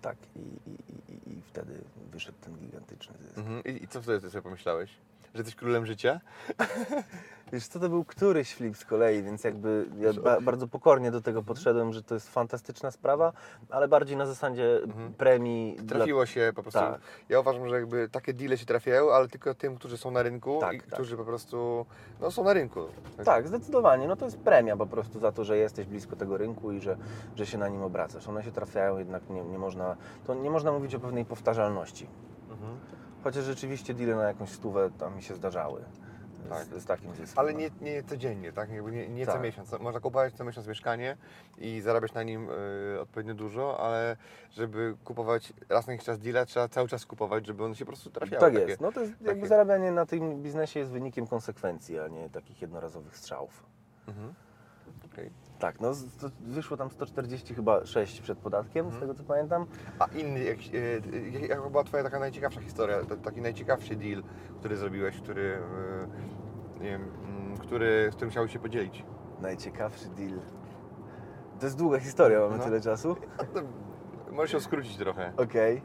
[0.02, 0.38] Tak, i,
[0.70, 0.72] i,
[1.12, 3.38] i, i wtedy wyszedł ten gigantyczny zysk.
[3.38, 3.64] Mhm.
[3.64, 4.90] I, I co wtedy sobie pomyślałeś?
[5.38, 6.20] Że jesteś królem życia?
[7.53, 11.20] Wiesz co, to był któryś flip z kolei, więc jakby ja ba, bardzo pokornie do
[11.20, 13.33] tego podszedłem, że to jest fantastyczna sprawa,
[13.70, 15.12] ale bardziej na zasadzie Mhm.
[15.12, 15.77] premii.
[15.77, 16.81] dla- Trafiło się po prostu.
[16.81, 17.01] Tak.
[17.29, 20.59] Ja uważam, że jakby takie deale się trafiają, ale tylko tym, którzy są na rynku
[20.61, 20.88] Tak, i tak.
[20.88, 21.87] którzy po prostu
[22.20, 22.81] no, są na rynku.
[23.24, 24.09] Tak, zdecydowanie.
[24.09, 26.96] No to jest premia po prostu za to, że jesteś blisko tego rynku i że,
[27.37, 28.29] że się na nim obracasz.
[28.29, 29.96] One się trafiają, jednak nie, nie, można,
[30.27, 32.07] to nie można mówić o pewnej powtarzalności.
[32.51, 32.79] Mhm.
[33.24, 35.85] Chociaż rzeczywiście deale na jakąś stówę tam mi się zdarzały.
[36.48, 36.64] Tak.
[36.64, 37.38] Z, z takim zyskiem.
[37.38, 38.70] Ale nie, nie codziennie, tak?
[38.70, 39.42] Jakby nie, nie co Tak.
[39.42, 39.72] miesiąc.
[39.81, 41.16] Można kupować co miesiąc mieszkanie
[41.59, 42.48] i zarabiać na nim
[42.94, 44.16] y, odpowiednio dużo, ale
[44.50, 47.90] żeby kupować raz na jakiś czas deala, trzeba cały czas kupować, żeby one się po
[47.92, 48.40] prostu trafiały.
[48.40, 48.66] Tak takie.
[48.66, 48.81] jest.
[48.81, 52.62] No to jest jakby takie- zarabianie na tym biznesie jest wynikiem konsekwencji, a nie takich
[52.62, 53.66] jednorazowych strzałów.
[54.09, 54.35] Mhm.
[55.12, 55.31] Okej.
[55.59, 58.96] Tak, no to wyszło tam 140 chyba 6 przed podatkiem, Mhm.
[58.96, 59.66] z tego co pamiętam.
[59.98, 64.22] A inny, jak, y, y, jaka była Twoja taka najciekawsza historia, taki najciekawszy deal,
[64.59, 65.59] który zrobiłeś, który,
[66.79, 69.05] y, nie wiem, mm, który, z którym chciałeś się podzielić?
[69.40, 70.38] Najciekawszy deal.
[71.61, 72.64] To jest długa historia, mamy No.
[72.64, 73.16] tyle czasu.
[74.33, 75.33] Możesz ją skrócić trochę.
[75.37, 75.83] Okej.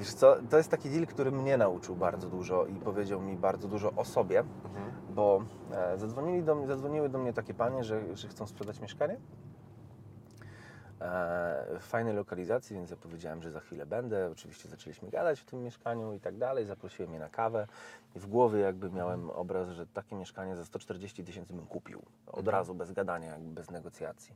[0.00, 3.68] Wiesz co, to jest taki deal, który mnie nauczył bardzo dużo i powiedział mi bardzo
[3.68, 4.92] dużo o sobie, Mhm.
[5.14, 9.16] bo e, zadzwonili do zadzwoniły do mnie takie panie, że, że chcą sprzedać mieszkanie
[11.00, 14.30] w fajnej lokalizacji, więc ja powiedziałem, że za chwilę będę.
[14.32, 16.64] Oczywiście zaczęliśmy gadać o tym mieszkaniu i tak dalej.
[16.66, 17.66] Zaprosiłem je na kawę
[18.16, 22.02] i w głowie jakby miałem obraz, że takie mieszkanie za 140 tysięcy bym kupił.
[22.26, 22.48] Od Mhm.
[22.56, 24.34] razu, bez gadania, jakby bez negocjacji.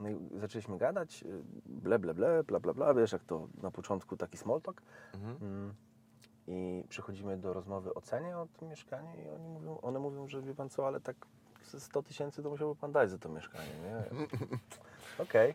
[0.00, 3.70] No i zaczęliśmy gadać, y, ble, ble, ble, bla, bla, bla, wiesz, jak to na
[3.70, 4.82] początku taki small talk.
[5.14, 5.36] Mhm.
[5.42, 5.74] Mm.
[6.46, 10.42] I przechodzimy do rozmowy o cenie o tym mieszkaniu i oni mówią, one mówią, że
[10.42, 11.16] wie pan co, ale tak
[11.64, 14.26] ze 100 tysięcy to musiałby pan dać za to mieszkanie, nie?
[15.24, 15.54] Okej.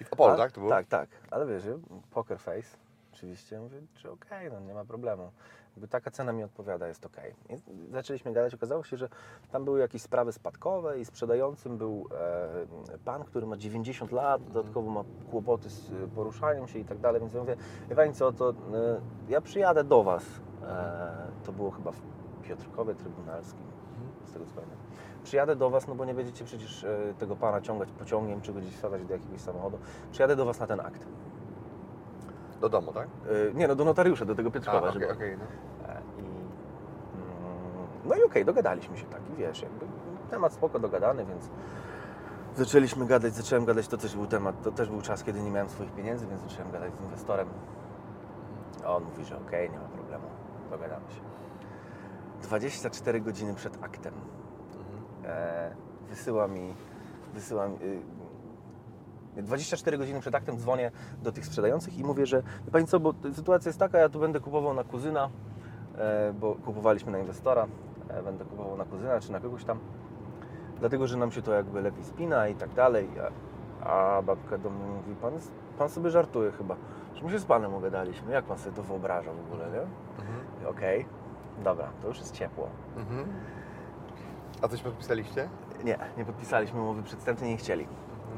[0.00, 0.52] I w Opolu, Ale- tak?
[0.52, 0.70] To było?
[0.70, 1.08] Tak, tak.
[1.30, 1.64] Ale wiesz,
[2.10, 2.76] poker face,
[3.12, 5.30] oczywiście, mówię, czy okej, no nie ma problemu.
[5.76, 7.34] Jakby taka cena mi odpowiada, jest okej.
[7.50, 9.08] I Zaczęliśmy gadać, okazało się, że
[9.52, 14.90] tam były jakieś sprawy spadkowe i sprzedającym był e, pan, który ma 90 lat, dodatkowo
[14.90, 17.56] ma kłopoty z e, poruszaniem się i tak dalej, więc ja mówię,
[17.90, 18.54] wie co, to e,
[19.28, 20.24] ja przyjadę do Was.
[20.62, 22.00] E, to było chyba w
[22.42, 23.66] Piotrkowie Trybunalskim,
[24.24, 24.85] z tego co pamiętam.
[25.26, 28.76] Przyjadę do Was, no bo nie będziecie przecież e, tego pana ciągać pociągiem, czy gdzieś
[28.76, 29.78] wsadzać do jakiegoś samochodu.
[30.12, 31.06] Przyjadę do Was na ten akt.
[32.60, 33.08] Do domu, tak?
[33.50, 34.88] E, nie, no do notariusza, do tego A, Piotrkowa.
[34.88, 35.12] okej, żeby...
[35.12, 35.44] okej, no.
[35.88, 36.36] E, I, mm,
[38.04, 39.86] no i okej, dogadaliśmy się tak i wiesz, jakby
[40.30, 41.50] temat spoko dogadany, więc
[42.54, 45.68] zaczęliśmy gadać, zacząłem gadać, to też był temat, to też był czas, kiedy nie miałem
[45.68, 47.48] swoich pieniędzy, więc zacząłem gadać z inwestorem.
[48.84, 50.24] A on mówi, że okej, nie ma problemu,
[50.70, 51.20] dogadamy się.
[52.42, 54.14] 24 godziny przed aktem
[56.08, 56.74] wysyła mi,
[57.34, 60.90] wysyła mi, y, 24 godziny przed aktem dzwonię
[61.22, 64.20] do tych sprzedających i mówię, że wie Pani co, bo sytuacja jest taka, ja tu
[64.20, 65.30] będę kupował na kuzyna,
[65.98, 67.66] e, bo kupowaliśmy na inwestora,
[68.10, 69.78] e, e, będę kupował na kuzyna czy na kogoś tam,
[70.80, 73.08] dlatego, że nam się to jakby lepiej spina i tak dalej.
[73.84, 75.32] A, babka do mnie mówi, pan,
[75.78, 76.76] pan sobie żartuje chyba,
[77.14, 79.80] że my się z panem ugadaliśmy, jak pan sobie to wyobraża w ogóle, nie?
[79.80, 80.68] Mhm.
[80.68, 81.06] Okej,
[81.64, 82.68] dobra, to już jest ciepło.
[82.96, 83.26] Mhm.
[84.62, 85.48] A coś podpisaliście?
[85.84, 87.86] Nie, nie podpisaliśmy umowy przedstępnej, nie chcieli.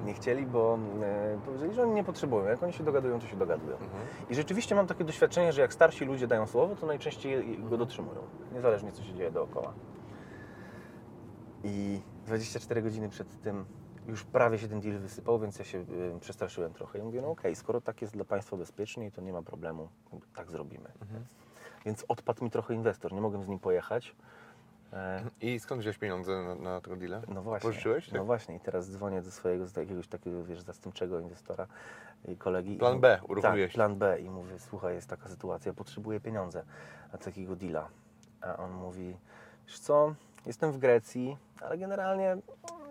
[0.05, 2.45] Nie chcieli, bo e, powiedzieli, że oni nie potrzebują.
[2.45, 3.77] Jak oni się dogadują, to się dogadują.
[3.77, 4.03] Mhm.
[4.31, 8.21] I rzeczywiście mam takie doświadczenie, że jak starsi ludzie dają słowo, to najczęściej go dotrzymują.
[8.53, 9.73] Niezależnie co się dzieje dookoła.
[11.65, 13.65] I 24 godziny przed tym
[14.09, 16.99] już prawie się ten deal wysypał, więc ja się y, przestraszyłem trochę.
[16.99, 19.89] I mówię, no okej, skoro tak jest dla Państwa bezpiecznie, to nie ma problemu,
[20.35, 20.93] tak zrobimy.
[21.87, 24.17] Więc odpadł mi trochę inwestor, nie mogłem z nim pojechać.
[24.93, 27.21] E, I skąd wziąłeś pieniądze na, na tego deala?
[27.29, 27.69] no właśnie.
[27.71, 28.07] Pożyczyłeś?
[28.07, 28.15] Tak?
[28.15, 31.67] No właśnie i teraz dzwonię do swojego z jakiegoś takiego, wiesz, zastępczego inwestora
[32.29, 32.77] i kolegi.
[32.77, 33.73] Plan B Tak, uruchomiłeś.
[33.73, 36.63] plan B i mówię, słuchaj, jest taka sytuacja, potrzebuję pieniądze
[37.13, 37.89] na takiego deala.
[38.41, 39.17] A on mówi,
[39.67, 40.15] wiesz co,
[40.47, 42.37] jestem w Grecji, ale generalnie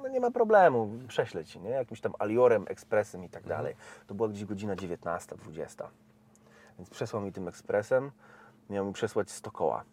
[0.04, 1.70] no, nie ma problemu, prześlę Ci, nie?
[1.70, 3.60] Jakimś tam Aliorem, ekspresem i tak Mhm.
[3.60, 3.76] dalej.
[4.08, 5.88] To była gdzieś godzina 19, 20.
[6.78, 8.12] Więc przesłał mi tym ekspresem,
[8.70, 9.84] miał mi przesłać 100 koła.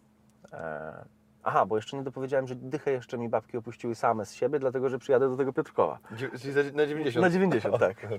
[0.53, 1.05] E,
[1.45, 4.89] aha, bo jeszcze nie dopowiedziałem, że dychę jeszcze mi babki opuściły same z siebie, dlatego
[4.89, 5.99] że przyjadę do tego Piotrkowa.
[6.17, 7.21] Czyli na 90?
[7.23, 8.03] Na 90, tak.
[8.03, 8.11] E,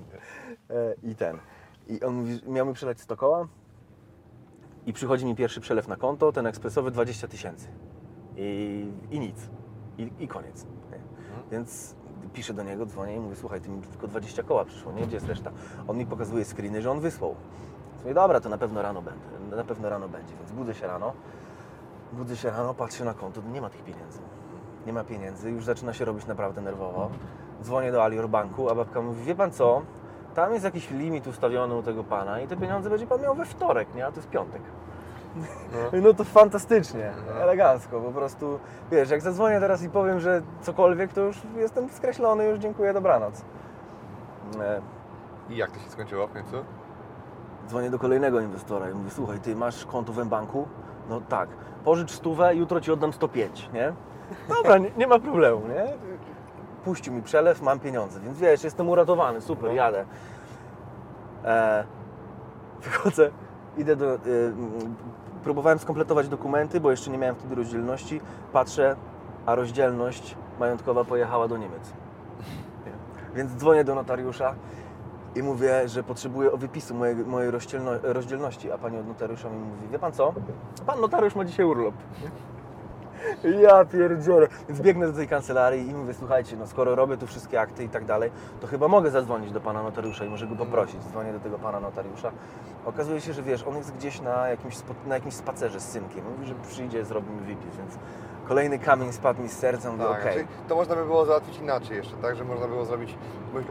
[1.03, 1.37] I ten.
[1.87, 3.47] I on mówi, miał mi przelać 100 koła
[4.85, 7.67] i przychodzi mi pierwszy przelew na konto, ten ekspresowy 20 tysięcy.
[8.37, 9.49] I, I nic.
[9.97, 10.65] I, I koniec.
[10.91, 10.99] Nie?
[11.51, 11.95] Więc
[12.33, 15.07] piszę do niego, dzwonię i mówię, słuchaj, ty mi tylko 20 koła przyszło, nie?
[15.07, 15.51] Gdzie jest reszta?
[15.87, 17.35] On mi pokazuje screeny, że on wysłał.
[18.01, 21.13] Mówię, dobra, to na pewno rano będę, na pewno rano będzie, więc budzę się rano,
[22.13, 24.19] budzę się rano, patrzę na konto, nie ma tych pieniędzy.
[24.85, 27.09] Nie ma pieniędzy, już zaczyna się robić naprawdę nerwowo.
[27.63, 29.81] Dzwonię do Alior Banku, a babka mówi, wie pan co,
[30.35, 33.45] tam jest jakiś limit ustawiony u tego pana i te pieniądze będzie pan miał we
[33.45, 34.05] wtorek, nie?
[34.05, 34.61] A to jest piątek.
[35.35, 35.99] No.
[36.01, 38.59] No to fantastycznie, elegancko, po prostu,
[38.91, 43.41] wiesz, jak zadzwonię teraz i powiem, że cokolwiek, to już jestem skreślony, już dziękuję, dobranoc.
[44.61, 44.81] E,
[45.49, 46.55] I jak to się skończyło w końcu?
[47.67, 50.67] Dzwonię do kolejnego inwestora i mówię, słuchaj, ty masz konto w banku?
[51.09, 51.49] No tak,
[51.87, 53.93] pożycz stówę, jutro ci oddam 105, nie?
[54.49, 55.85] Dobra, nie, nie ma problemu, nie?
[56.85, 59.75] Puścił mi przelew, mam pieniądze, więc wiesz, jestem uratowany, super, No.
[59.75, 60.05] jadę.
[61.45, 61.83] E,
[62.81, 63.31] wychodzę,
[63.77, 64.13] idę do...
[64.15, 64.17] E,
[65.43, 68.21] próbowałem skompletować dokumenty, bo jeszcze nie miałem wtedy rozdzielności.
[68.53, 68.95] Patrzę,
[69.45, 71.93] a rozdzielność majątkowa pojechała do Niemiec.
[73.35, 74.55] Więc dzwonię do notariusza
[75.37, 79.87] i mówię, że potrzebuję wypisu mojej, mojej rozdzielno, rozdzielności, a pani od notariusza mi mówi,
[79.91, 80.33] wie pan co?
[80.85, 81.93] Pan notariusz ma dzisiaj urlop.
[83.61, 84.47] Ja pierdzielę.
[84.69, 87.89] Więc biegnę do tej kancelarii i mówię, słuchajcie, no skoro robię tu wszystkie akty i
[87.89, 91.01] tak dalej, to chyba mogę zadzwonić do pana notariusza i może go poprosić.
[91.03, 92.31] Dzwonię do tego pana notariusza.
[92.85, 94.75] Okazuje się, że wiesz, on jest gdzieś na jakimś,
[95.07, 96.25] na jakimś spacerze z synkiem.
[96.31, 97.97] Mówi, że przyjdzie, zrobi mi wypis, więc
[98.47, 99.91] kolejny kamień spadł mi z serca.
[99.91, 102.35] Mówię, Tak, znaczy, to można by było załatwić inaczej jeszcze, tak?
[102.35, 103.17] Że można było zrobić,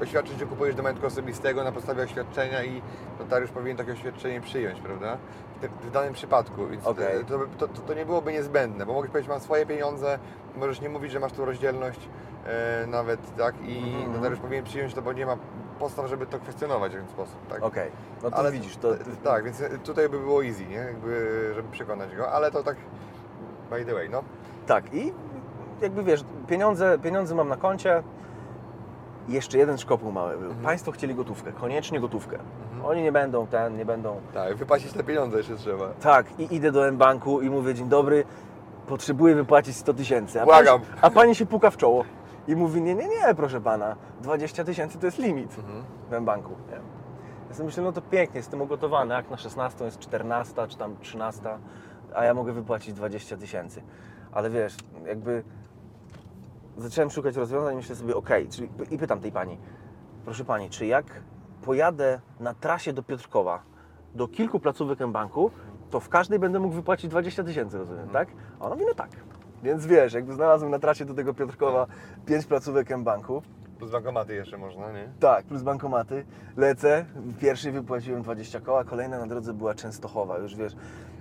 [0.02, 2.82] oświadczyć, że kupujesz do majątku osobistego na podstawie oświadczenia i
[3.18, 5.16] notariusz powinien takie oświadczenie przyjąć, prawda?
[5.56, 8.92] W, te, w danym przypadku, więc e, to, to, to, to nie byłoby niezbędne, bo
[8.92, 10.18] mogłeś powiedzieć, mam swoje pieniądze,
[10.56, 12.00] możesz nie mówić, że masz tu rozdzielność
[12.46, 13.54] e, nawet, tak?
[13.62, 14.12] I Mhm.
[14.12, 15.36] notariusz powinien przyjąć to, bo nie ma
[15.78, 17.62] podstaw, żeby to kwestionować w ten sposób, tak?
[17.62, 17.90] Okej,
[18.22, 18.94] no to Ale widzisz, to...
[18.94, 20.76] t- Tak, więc tutaj by było easy, nie?
[20.76, 22.76] Jakby, żeby przekonać go, ale to tak
[23.70, 24.22] by the way, no.
[24.66, 25.12] Tak, i
[25.82, 28.02] jakby wiesz, pieniądze, pieniądze mam na koncie.
[29.28, 30.54] Jeszcze jeden szkopuł mały był.
[30.54, 32.38] Państwo chcieli gotówkę, koniecznie gotówkę.
[32.84, 34.20] Oni nie będą ten, nie będą.
[34.34, 35.88] Tak, wypłacić te pieniądze jeszcze trzeba.
[35.88, 38.24] Tak, i idę do M-Banku i mówię, dzień dobry,
[38.86, 40.42] potrzebuję wypłacić 100 tysięcy.
[40.42, 40.80] A, Błagam.
[40.80, 42.04] pani- a pani się puka w czoło.
[42.48, 45.56] I mówi, nie, nie, nie, proszę pana, 20 tysięcy to jest limit
[46.10, 46.50] w M-Banku.
[47.48, 50.96] Ja sobie myślę, no to pięknie, jestem ugotowany, jak na 16 jest 14 czy tam
[51.00, 51.58] 13,
[52.14, 53.82] a ja mogę wypłacić 20 tysięcy.
[54.36, 55.42] Ale wiesz, jakby
[56.76, 59.58] zacząłem szukać rozwiązań i myślę sobie, okej, czyli i pytam tej pani,
[60.24, 61.04] proszę pani, czy jak
[61.62, 63.62] pojadę na trasie do Piotrkowa,
[64.14, 65.50] do kilku placówek M-Banku,
[65.90, 68.28] to w każdej będę mógł wypłacić 20 tysięcy, rozumiem, tak?
[68.60, 69.10] A ona mówi, no tak.
[69.62, 71.86] Więc wiesz, jakby znalazłem na trasie do tego Piotrkowa
[72.26, 73.42] pięć placówek M-Banku,
[73.78, 75.08] Plus bankomaty jeszcze można, nie?
[75.20, 76.24] tak, plus bankomaty.
[76.56, 80.38] Lecę, w pierwszej wypłaciłem 20 koła, kolejna na drodze była Częstochowa.
[80.38, 80.76] Już wiesz,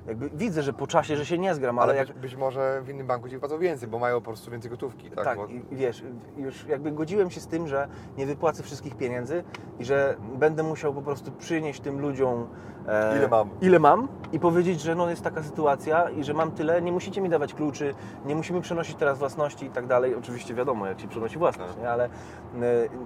[0.08, 2.08] jakby widzę, że po czasie, że się nie zgram, ale, Ale jak...
[2.08, 5.10] być, być może w innym banku ci płacą więcej, bo mają po prostu więcej gotówki,
[5.12, 5.26] tak?
[5.26, 6.04] Tak, Bo- i wiesz,
[6.38, 7.88] już jakby godziłem się z tym, że
[8.18, 9.44] nie wypłacę wszystkich pieniędzy
[9.80, 12.48] i że będę musiał po prostu przynieść tym ludziom
[12.88, 13.50] e, Ile mam.
[13.62, 17.22] ile mam i powiedzieć, że no jest taka sytuacja i że mam tyle, nie musicie
[17.22, 17.94] mi dawać kluczy,
[18.26, 20.16] nie musimy przenosić teraz własności i tak dalej.
[20.16, 21.82] Oczywiście wiadomo, jak się przenosi własność, Tak.
[21.82, 21.90] nie?
[21.90, 22.10] ale e,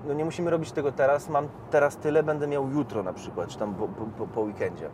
[0.08, 3.58] no nie musimy robić tego teraz, mam teraz tyle, będę miał jutro na przykład, czy
[3.60, 4.90] tam po, po, po weekendzie.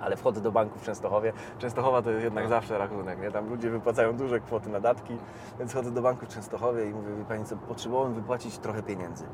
[0.00, 1.32] Ale wchodzę do banku w Częstochowie.
[1.58, 2.50] Częstochowa to jest jednak No.
[2.50, 3.30] zawsze rachunek, nie?
[3.30, 5.16] Tam ludzie wypłacają duże kwoty na datki,
[5.58, 9.24] więc chodzę do banku w Częstochowie i mówię, wie Pani co, potrzebowałem wypłacić trochę pieniędzy.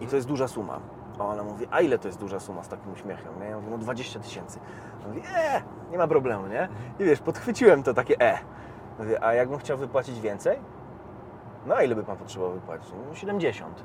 [0.00, 0.80] I to jest duża suma.
[1.18, 3.32] A ona mówi, a ile to jest duża suma z takim uśmiechem?
[3.40, 3.46] Nie?
[3.46, 4.58] Ja mówię, no 20 tysięcy.
[5.06, 6.68] Mówi, e, nie ma problemu, nie?
[6.98, 8.38] I wiesz, podchwyciłem to takie e.
[8.98, 10.58] Mówię, a jakbym chciał wypłacić więcej?
[11.66, 12.92] No a ile by Pan potrzebował wypłacić?
[13.08, 13.82] No 70.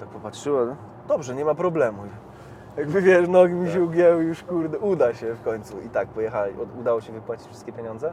[0.00, 0.76] Tak popatrzyła, no,
[1.08, 2.02] dobrze, nie ma problemu.
[2.76, 5.80] Jakby wiesz, nogi mi się ugięły, już kurde, uda się w końcu.
[5.80, 8.12] I tak, pojechali, udało się wypłacić wszystkie pieniądze.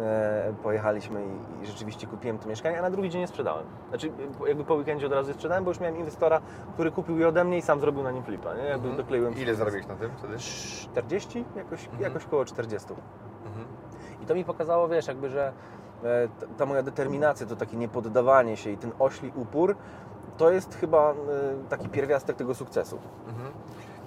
[0.00, 3.66] E, pojechaliśmy i, i rzeczywiście kupiłem to mieszkanie, a na drugi dzień je sprzedałem.
[3.88, 4.12] Znaczy,
[4.44, 6.40] e, jakby po weekendzie od razu je sprzedałem, bo już miałem inwestora,
[6.74, 8.62] który kupił je ode mnie i sam zrobił na nim flipa, nie?
[8.64, 9.34] Jakby dokleiłem...
[9.36, 10.38] Ile zarobiłeś na tym wtedy?
[10.38, 11.44] 40?
[11.56, 12.02] Jakoś, Mhm.
[12.02, 12.88] jakoś koło 40.
[13.46, 13.66] Mhm.
[14.22, 15.52] I to mi pokazało, wiesz, jakby, że
[16.04, 19.76] e, ta moja determinacja, to takie niepoddawanie się i ten ośli upór,
[20.36, 21.14] to jest chyba e,
[21.68, 22.98] taki pierwiastek tego sukcesu.
[23.28, 23.52] Mhm.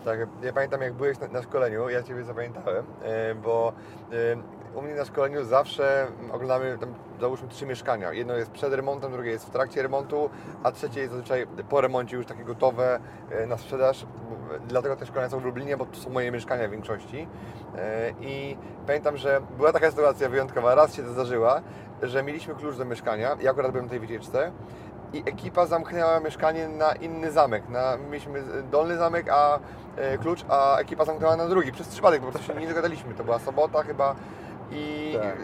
[0.06, 3.74] Tak, ja pamiętam jak byłeś na, szkoleniu, ja Ciebie zapamiętałem, e, bo
[4.12, 8.14] e, u mnie na szkoleniu zawsze oglądamy tam załóżmy trzy mieszkania.
[8.14, 10.30] Jedno jest przed remontem, drugie jest w trakcie remontu,
[10.64, 13.00] a trzecie jest zazwyczaj po remoncie już takie gotowe
[13.48, 14.06] na sprzedaż.
[14.68, 17.28] Dlatego te szkolenia są w Lublinie, bo to są moje mieszkania w większości.
[18.22, 18.58] I
[18.88, 21.62] pamiętam, że była taka sytuacja wyjątkowa, raz się to zdarzyła,
[22.02, 24.52] że mieliśmy klucz do mieszkania, ja akurat byłem na tej wycieczce
[25.14, 27.70] i ekipa zamknęła mieszkanie na inny zamek.
[27.70, 29.60] Na, mieliśmy dolny zamek, a
[29.98, 31.72] e, klucz, a ekipa zamknęła na drugi.
[31.72, 33.14] Przez przypadek, bo po prostu się nie dogadaliśmy.
[33.14, 34.16] To była sobota chyba
[34.72, 35.38] i Tak.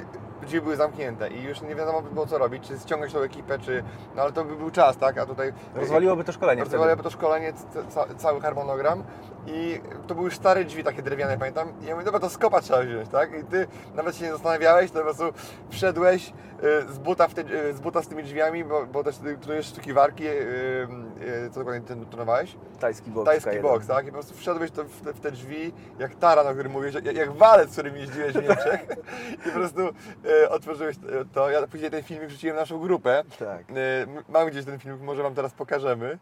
[0.45, 3.60] Drzwi były zamknięte i już nie wiadomo by było co robić, czy ściągać tą ekipę,
[3.60, 3.84] czy...
[4.15, 5.17] No ale to by był czas, tak?
[5.17, 5.54] A tutaj...
[5.76, 6.63] Rozwaliłoby to szkolenie.
[6.63, 7.54] Rozwaliłoby to szkolenie,
[7.89, 9.04] ca, cały harmonogram
[9.47, 11.67] i to były już stare drzwi takie drewniane, pamiętam.
[11.82, 13.39] I ja mówię, dobra, to skopa trzeba wziąć, tak?
[13.39, 15.34] I ty nawet się nie zastanawiałeś, to po prostu
[15.69, 16.34] wszedłeś
[16.89, 19.93] y, z buta, te, y, z, buta z tymi drzwiami, bo, bo też trenujesz sztuki
[19.93, 20.88] walki, y,
[21.52, 22.58] co dokładnie ty trenowałeś?
[22.80, 23.26] Tajski boks.
[23.26, 23.62] Tajski K1.
[23.62, 24.06] boks, tak?
[24.06, 26.93] I po prostu wszedłeś to, w, te, w te drzwi, jak taran, o którym mówisz,
[26.93, 28.86] jak, jak walec, którym jeździłeś w Niemczech.
[29.45, 29.82] I po prostu
[30.50, 30.96] otworzyłeś
[31.34, 31.50] to.
[31.50, 33.24] Ja później ten filmik wrzuciłem na naszą grupę.
[33.40, 33.62] Tak.
[33.72, 33.74] E,
[34.30, 36.18] mam gdzieś ten filmik, może Wam teraz pokażemy.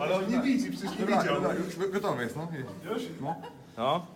[0.00, 1.36] Ale on nie widzi, przecież nie widział.
[1.78, 2.48] już gotowy jest, no.
[2.84, 3.02] Już?
[3.76, 4.06] No.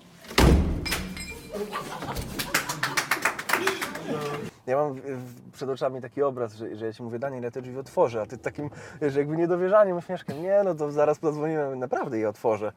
[4.66, 5.00] Ja mam
[5.52, 8.26] przed oczami taki obraz, że, że ja Ci mówię, Daniel, ja te drzwi otworzę, a
[8.26, 8.70] Ty takim,
[9.02, 12.72] że jakby niedowierzaniem, uśmieszkiem, nie, no to zaraz zadzwonimy, naprawdę je otworzę.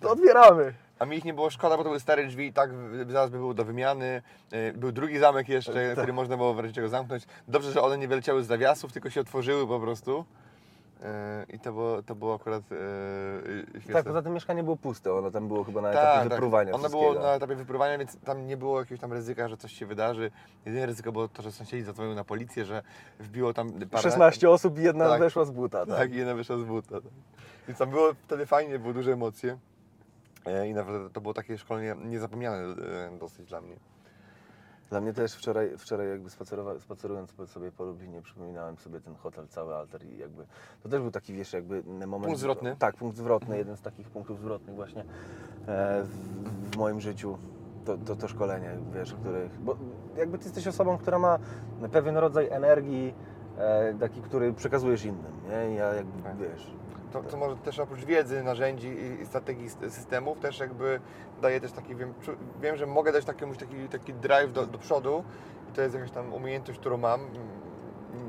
[0.00, 0.74] To otwieramy.
[0.98, 2.70] A mi ich nie było szkoda, bo to były stare drzwi i tak
[3.08, 4.22] zaraz by było do wymiany.
[4.52, 7.26] E, Był drugi zamek jeszcze, który można było w razie czego zamknąć.
[7.48, 10.24] Dobrze, że one nie wyleciały z zawiasów, tylko się otworzyły po prostu.
[11.02, 12.62] E, I to było, to było akurat
[13.70, 13.92] świetne.
[13.92, 17.10] Tak, poza tym mieszkanie było puste, ono tam było chyba na etapie wyprówania Ono wszystkiego.
[17.12, 20.30] było na etapie wyprówania, więc tam nie było jakiegoś tam ryzyka, że coś się wydarzy.
[20.66, 22.82] Jedyne ryzyko było to, że sąsiedzi zadzwonił na policję, że
[23.20, 24.02] wbiło tam parę...
[24.02, 25.20] 16 osób i jedna Tak.
[25.20, 25.86] weszła z buta.
[25.86, 25.96] Tak.
[25.98, 26.88] Tak, i jedna wyszła z buta.
[27.00, 27.10] Tak.
[27.68, 29.58] Więc tam było wtedy fajnie, były duże emocje.
[30.46, 32.74] E, I naprawdę to było takie szkolenie niezapomniane
[33.18, 33.76] dosyć dla mnie.
[34.90, 36.30] Dla mnie też wczoraj, wczoraj jakby
[36.80, 40.46] spacerując po- sobie po Lublinie, przypominałem sobie ten hotel, cały alter i jakby
[40.82, 42.24] to też był taki, wiesz, jakby moment...
[42.24, 42.76] Punkt zwrotny?
[42.78, 47.38] Tak, punkt zwrotny, jeden z takich punktów zwrotnych właśnie e, w, w moim życiu.
[47.84, 49.60] To, to, to szkolenie, wiesz, których...
[49.60, 49.76] Bo
[50.16, 51.38] jakby ty jesteś osobą, która ma
[51.92, 53.14] pewien rodzaj energii,
[54.00, 55.74] taki, który przekazujesz innym, nie?
[55.74, 56.36] Ja jakby, Tak.
[56.36, 56.70] wiesz...
[57.12, 58.88] To, to może też oprócz wiedzy, narzędzi
[59.22, 61.00] i- strategii systemów też jakby
[61.42, 62.14] daje też taki, wiem,
[62.60, 65.24] wiem że mogę dać takiemu, taki, taki drive do, do przodu.
[65.70, 67.20] I to jest jakaś tam umiejętność, którą mam,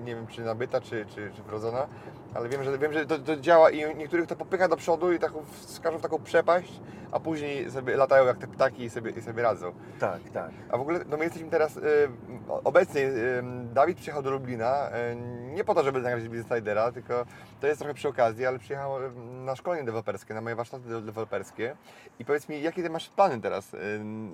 [0.06, 1.88] nie wiem czy nabyta, czy, czy, czy wrodzona,
[2.34, 5.20] ale wiem, że, wiem, że to, to działa i niektórych to popycha do przodu i
[5.20, 6.80] taką, wskażą w taką przepaść,
[7.12, 9.72] a później sobie latają jak te ptaki i sobie, i sobie radzą.
[10.00, 10.52] Tak, tak.
[10.72, 11.82] A w ogóle, no my jesteśmy teraz, y,
[12.64, 15.16] obecnie y, Dawid przyjechał do Lublina, y,
[15.54, 17.26] nie po to, żeby nagrać Slidera, tylko
[17.62, 19.12] to jest trochę przy okazji, ale przyjechał y,
[19.46, 21.76] na szkolenie deweloperskie, na moje warsztaty de- deweloperskie.
[22.20, 23.78] I powiedz mi, jakie ty masz plany teraz, y,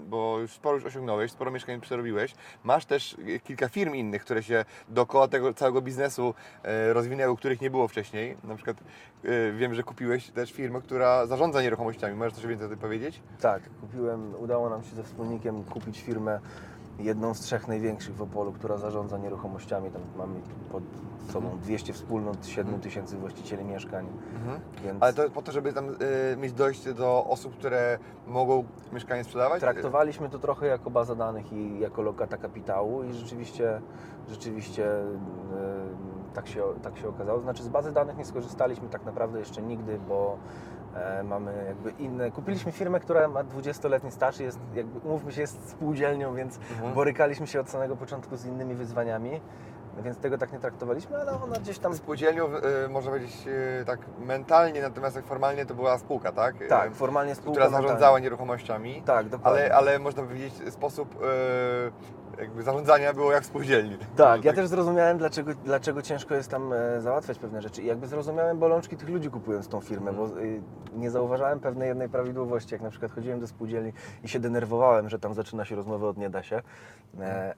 [0.07, 2.35] bo już sporo już osiągnąłeś, sporo mieszkań przerobiłeś.
[2.63, 6.33] Masz też y, kilka firm innych, które się dookoła tego całego biznesu
[6.93, 8.37] rozwinęły, których nie było wcześniej.
[8.43, 8.77] Na przykład
[9.25, 12.15] y, wiem, że kupiłeś też firmę, która zarządza nieruchomościami.
[12.15, 13.21] Możesz coś więcej o tym powiedzieć?
[13.41, 16.39] Tak, kupiłem, udało nam się ze wspólnikiem kupić firmę,
[16.99, 19.91] jedną z trzech największych w Opolu, która zarządza nieruchomościami.
[19.91, 20.39] Tam mamy
[20.71, 20.83] pod
[21.33, 24.07] sobą 200 wspólnot, 7 tysięcy właścicieli mieszkań.
[24.83, 29.23] Więc Ale to po to, żeby tam y, mieć dojście do osób, które mogą mieszkanie
[29.23, 29.61] sprzedawać?
[29.61, 33.81] traktowaliśmy to trochę jako baza danych i jako lokata kapitału i rzeczywiście,
[34.29, 35.05] rzeczywiście e,
[36.35, 37.39] tak, się, tak się okazało.
[37.39, 40.37] Znaczy z bazy danych nie skorzystaliśmy tak naprawdę jeszcze nigdy, bo
[40.95, 42.31] e, mamy jakby inne.
[42.31, 46.93] Kupiliśmy firmę, która ma 20-letni staż jest, jakby, umówmy się, jest spółdzielnią, więc Mhm.
[46.93, 49.41] borykaliśmy się od samego początku z innymi wyzwaniami.
[50.03, 51.93] Więc tego tak nie traktowaliśmy, ale ona gdzieś tam...
[51.95, 52.45] Spółdzielnią,
[52.85, 53.47] y, można powiedzieć
[53.81, 56.61] y, tak mentalnie, natomiast jak formalnie to była spółka, tak?
[56.61, 59.01] Y, Tak, formalnie spółka Która zarządzała nieruchomościami.
[59.05, 59.61] Tak, dokładnie.
[59.61, 63.97] Ale, ale można powiedzieć, sposób y, jakby zarządzania było jak spółdzielni.
[64.15, 67.81] Tak, ja też zrozumiałem, dlaczego, dlaczego ciężko jest tam e, załatwiać pewne rzeczy.
[67.81, 70.61] I jakby zrozumiałem bolączki tych ludzi kupując tą firmę, bo y,
[70.95, 72.73] nie zauważałem pewnej jednej prawidłowości.
[72.73, 76.17] Jak na przykład chodziłem do spółdzielni i się denerwowałem, że tam zaczyna się rozmowa od
[76.17, 76.61] nie da się.
[77.19, 77.55] E,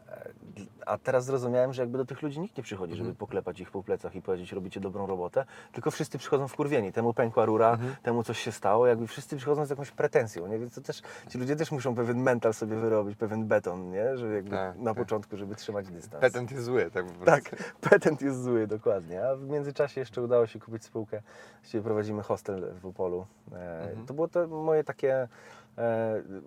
[0.86, 3.84] a teraz zrozumiałem, że jakby do tych ludzi nikt nie przychodzi, żeby poklepać ich po
[3.84, 6.94] plecach i powiedzieć, robicie dobrą robotę, tylko wszyscy przychodzą wkurwieni.
[6.94, 10.60] Temu pękła rura, temu coś się stało, jakby wszyscy przychodzą z jakąś pretensją, nie?
[10.60, 14.18] Więc to też, ci ludzie też muszą pewien mental sobie wyrobić, pewien beton, nie?
[14.18, 15.04] Że jakby Tak, na tak.
[15.04, 16.22] początku, żeby trzymać dystans.
[16.22, 17.26] Petent jest zły, tak po prostu.
[17.26, 19.26] Tak, patent jest zły, dokładnie.
[19.26, 21.22] A w międzyczasie jeszcze udało się kupić spółkę.
[21.62, 23.26] Właściwie prowadzimy hostel w Opolu.
[23.54, 25.28] E, To było to moje takie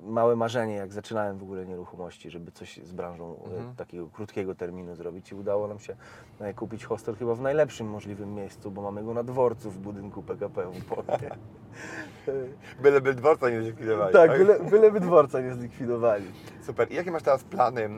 [0.02, 4.94] małe marzenie, jak zaczynałem w ogóle nieruchomości, żeby coś z branżą e, takiego krótkiego terminu
[4.94, 5.32] zrobić.
[5.32, 5.96] I udało nam się
[6.40, 10.22] e, kupić hostel chyba w najlepszym możliwym miejscu, bo mamy go na dworcu w budynku
[10.22, 11.08] PKP w Opolu.
[12.82, 14.12] Byleby dworca nie zlikwidowali.
[14.12, 16.24] tak, byle, byleby dworca nie zlikwidowali.
[16.62, 16.92] Super.
[16.92, 17.88] I jakie masz teraz plany,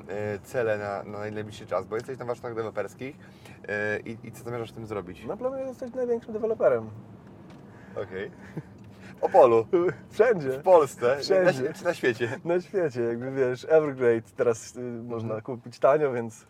[0.43, 1.87] cele na, na najbliższy czas?
[1.87, 3.16] Bo jesteś na warsztatach deweloperskich
[4.05, 5.24] i, i co zamierzasz z tym zrobić?
[5.26, 6.91] No planuję zostać największym deweloperem.
[7.97, 8.30] Okej.
[8.57, 8.71] W
[9.22, 9.66] Opolu,
[10.10, 10.50] Wszędzie.
[10.50, 11.62] w Polsce, Wszędzie.
[11.62, 12.40] Na, czy na świecie?
[12.44, 16.46] Na świecie, jakby wiesz, Evergrade teraz y, można kupić tanio, więc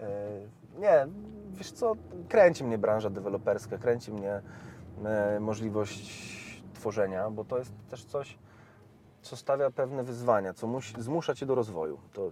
[0.00, 0.40] e,
[0.78, 1.06] nie,
[1.50, 1.92] wiesz co,
[2.28, 4.42] kręci mnie branża deweloperska, kręci mnie
[5.04, 6.30] e, możliwość
[6.74, 8.38] tworzenia, bo to jest też coś,
[9.22, 11.98] co stawia pewne wyzwania, co musi, zmusza Cię do rozwoju.
[12.12, 12.30] To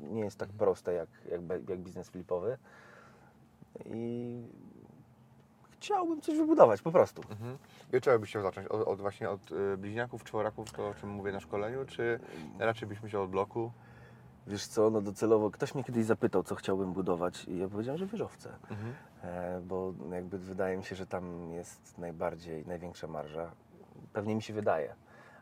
[0.00, 2.58] nie jest tak proste jak, jak, jak biznes flipowy
[3.86, 4.42] i
[5.70, 7.22] chciałbym coś wybudować po prostu.
[7.30, 7.58] Mhm.
[8.02, 8.68] Czego byś chciał zacząć?
[8.68, 12.20] Od, od właśnie od y, bliźniaków, czworaków, to o czym mówię na szkoleniu, czy
[12.58, 13.72] raczej byś myślał od bloku?
[14.46, 18.06] Wiesz co, no docelowo ktoś mnie kiedyś zapytał, co chciałbym budować i ja powiedziałem, że
[18.06, 18.52] wieżowce.
[18.70, 18.94] Mhm.
[19.22, 23.50] E, bo jakby wydaje mi się, że tam jest najbardziej, największa marża.
[24.12, 24.94] Pewnie mi się wydaje.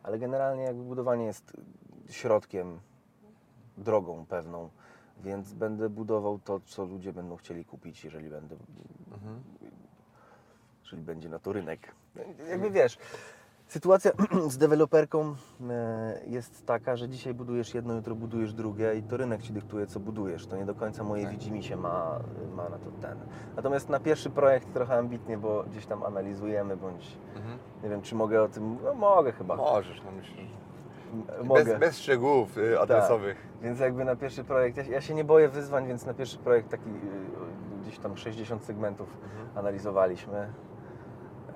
[0.02, 1.52] Ale generalnie jakby budowanie jest
[2.10, 2.80] środkiem,
[3.78, 4.70] drogą pewną,
[5.20, 8.56] więc będę budował to, co ludzie będą chcieli kupić, jeżeli będę,
[9.12, 9.42] Mhm.
[10.88, 11.80] Jeżeli będzie na to rynek.
[12.50, 12.98] Jakby wiesz,
[13.66, 14.12] sytuacja
[14.48, 15.34] z deweloperką
[15.70, 19.86] e, jest taka, że dzisiaj budujesz jedno, jutro budujesz drugie i to rynek Ci dyktuje,
[19.86, 20.46] co budujesz.
[20.46, 21.32] To nie do końca moje Tak.
[21.32, 22.20] widzimisię ma,
[22.56, 23.18] ma na to ten.
[23.56, 27.58] Natomiast na pierwszy projekt trochę ambitnie, bo gdzieś tam analizujemy, bądź Mhm.
[27.82, 29.56] nie wiem, czy mogę o tym, no mogę chyba.
[29.56, 30.36] Możesz, no myślę.
[31.44, 31.64] Mogę.
[31.64, 33.46] Bez, bez szczegółów y, adresowych.
[33.62, 36.68] Więc jakby na pierwszy projekt, ja, ja się nie boję wyzwań, więc na pierwszy projekt
[36.70, 39.48] taki y, gdzieś tam 60 segmentów Mhm.
[39.58, 40.52] analizowaliśmy.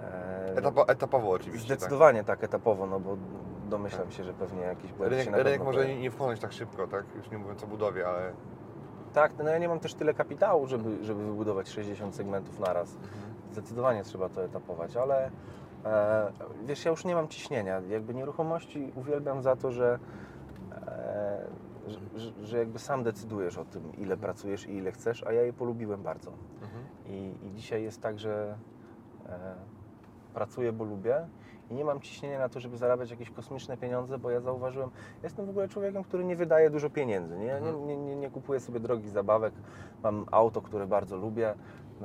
[0.02, 1.66] E, Etapo, etapowo oczywiście.
[1.74, 2.44] Zdecydowanie tak.
[2.44, 3.16] etapowo, no bo
[3.68, 4.96] domyślam się, że pewnie jakieś Tak.
[4.96, 7.04] błędy się Rynek, na rynek może nie, wchłonąć tak szybko, tak?
[7.16, 8.32] Już nie mówiąc o budowie, ale
[9.12, 12.96] Tak, no ja nie mam też tyle kapitału, żeby, żeby wybudować 60 segmentów naraz.
[13.52, 15.30] Zdecydowanie trzeba to etapować, ale
[15.84, 16.32] e,
[16.64, 17.80] wiesz, ja już nie mam ciśnienia.
[17.88, 19.98] Jakby nieruchomości uwielbiam za to, że,
[20.86, 21.46] e,
[21.86, 25.42] że, że, że jakby sam decydujesz o tym, ile pracujesz i ile chcesz, a ja
[25.42, 26.32] je polubiłem bardzo.
[26.62, 26.84] Mhm.
[27.06, 28.58] I, i dzisiaj jest tak, że
[29.28, 29.54] e,
[30.34, 31.26] pracuję, bo lubię
[31.72, 34.90] i nie mam ciśnienia na to, żeby zarabiać jakieś kosmiczne pieniądze, bo ja zauważyłem,
[35.22, 37.38] jestem w ogóle człowiekiem, który nie wydaje dużo pieniędzy.
[37.38, 39.54] Nie, nie, nie, nie, nie kupuję sobie drogich zabawek.
[40.02, 41.54] Mam auto, które bardzo lubię.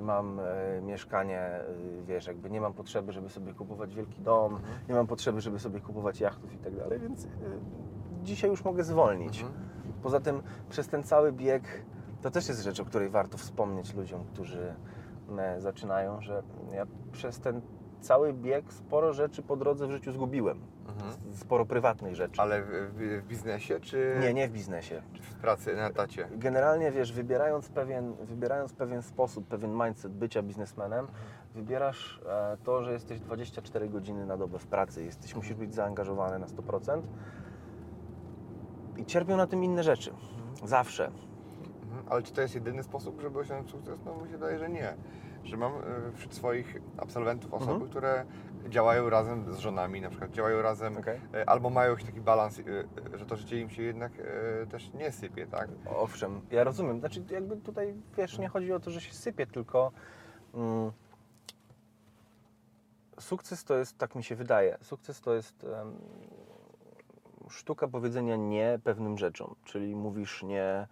[0.02, 1.64] Mam e, mieszkanie, e,
[2.08, 4.60] wiesz, jakby nie mam potrzeby, żeby sobie kupować wielki dom,
[4.90, 7.30] nie mam potrzeby, żeby sobie kupować jachtów i tak dalej, więc e,
[8.24, 9.42] dzisiaj już mogę zwolnić.
[9.42, 9.60] Mhm.
[10.04, 11.64] Poza tym przez ten cały bieg,
[12.22, 14.74] to też jest rzecz, o której warto wspomnieć ludziom, którzy
[15.58, 17.62] zaczynają, że ja przez ten
[18.02, 20.60] cały bieg sporo rzeczy po drodze w życiu zgubiłem.
[20.88, 21.14] Mhm.
[21.36, 22.42] Sporo prywatnych rzeczy.
[22.42, 25.02] Ale w, w, biznesie, czy, Nie, nie w biznesie.
[25.14, 26.28] czy w pracy na etacie?
[26.32, 31.08] Generalnie wiesz, wybierając pewien, wybierając pewien sposób, pewien mindset bycia biznesmenem,
[31.56, 36.40] wybierasz e, to, że jesteś 24 godziny na dobę w pracy, jesteś, musisz być zaangażowany
[36.40, 37.02] na 100%
[38.98, 40.12] i cierpią na tym inne rzeczy.
[40.64, 41.06] Zawsze.
[41.06, 42.06] Mhm.
[42.10, 44.00] Ale czy to jest jedyny sposób, żeby osiągnąć sukces?
[44.06, 44.94] No mi się wydaje, że nie.
[45.48, 45.82] Że mam y,
[46.16, 47.90] wśród swoich absolwentów osoby, Mhm.
[47.90, 48.26] które
[48.70, 51.22] działają razem z żonami, na przykład działają razem, Okej.
[51.36, 52.64] y, albo mają jakiś taki balans, y,
[53.14, 54.12] y, że to życie im się jednak
[54.70, 55.70] też nie sypie, tak?
[55.86, 57.00] Owszem, ja rozumiem.
[57.00, 59.92] Znaczy, jakby tutaj wiesz, nie chodzi o to, że się sypie, tylko
[60.54, 60.92] mm,
[63.20, 65.98] sukces to jest, tak mi się wydaje, sukces to jest em,
[67.50, 69.56] sztuka powiedzenia nie pewnym rzeczom.
[69.64, 70.88] Czyli mówisz nie,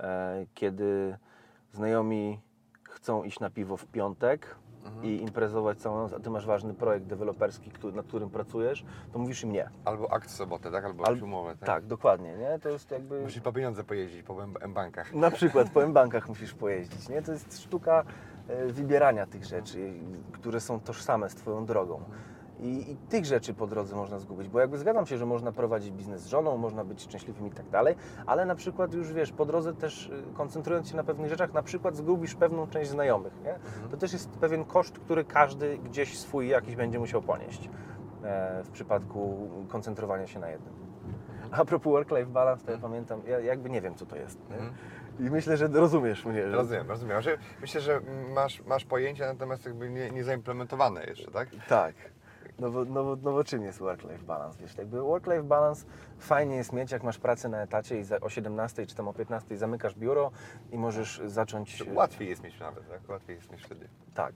[0.00, 1.18] e, kiedy
[1.72, 2.40] znajomi
[3.06, 4.56] chcą iść na piwo w piątek,
[5.02, 9.18] i imprezować całą noc, a ty masz ważny projekt deweloperski, który, nad którym pracujesz, to
[9.18, 9.68] mówisz im nie.
[9.84, 10.84] Albo akt w sobotę, tak?
[10.84, 11.66] Albo Al- tak?
[11.66, 12.58] Tak, dokładnie, nie?
[12.58, 13.20] To jest jakby...
[13.20, 15.14] Musisz po pieniądze pojeździć po M-bankach.
[15.14, 17.22] Na przykład po bankach musisz pojeździć, nie?
[17.22, 18.04] To jest sztuka
[18.48, 19.92] e, wybierania tych rzeczy,
[20.32, 22.02] które są tożsame z Twoją drogą.
[22.60, 25.90] I, I tych rzeczy po drodze można zgubić, bo jakby zgadzam się, że można prowadzić
[25.90, 27.94] biznes z żoną, można być szczęśliwym i tak dalej,
[28.26, 31.62] ale na przykład już wiesz, po drodze też y, koncentrując się na pewnych rzeczach, na
[31.62, 33.54] przykład zgubisz pewną część znajomych, nie?
[33.90, 37.70] To też jest pewien koszt, który każdy gdzieś swój jakiś będzie musiał ponieść
[38.24, 40.74] e, w przypadku koncentrowania się na jednym.
[41.50, 44.38] A propos work-life balance, to ja pamiętam, ja jakby nie wiem, co to jest.
[44.50, 45.26] Nie?
[45.26, 46.42] I myślę, że rozumiesz mnie.
[46.50, 46.56] Że...
[46.56, 47.22] Rozumiem, rozumiem.
[47.22, 48.00] Że myślę, że
[48.34, 51.48] masz, masz pojęcia, natomiast jakby nie, nie zaimplementowane jeszcze, tak?
[51.68, 51.94] Tak.
[52.58, 54.58] No bo, no, bo, no bo czym jest work-life balance?
[54.60, 55.86] Wiesz, jakby work-life balance
[56.18, 59.12] fajnie jest mieć, jak masz pracę na etacie i za, o 17 czy tam o
[59.12, 60.30] 15 zamykasz biuro
[60.72, 61.82] i możesz zacząć...
[61.94, 63.08] Łatwiej jest mieć nawet, tak?
[63.08, 63.88] Łatwiej jest mieć wtedy.
[64.14, 64.34] Tak.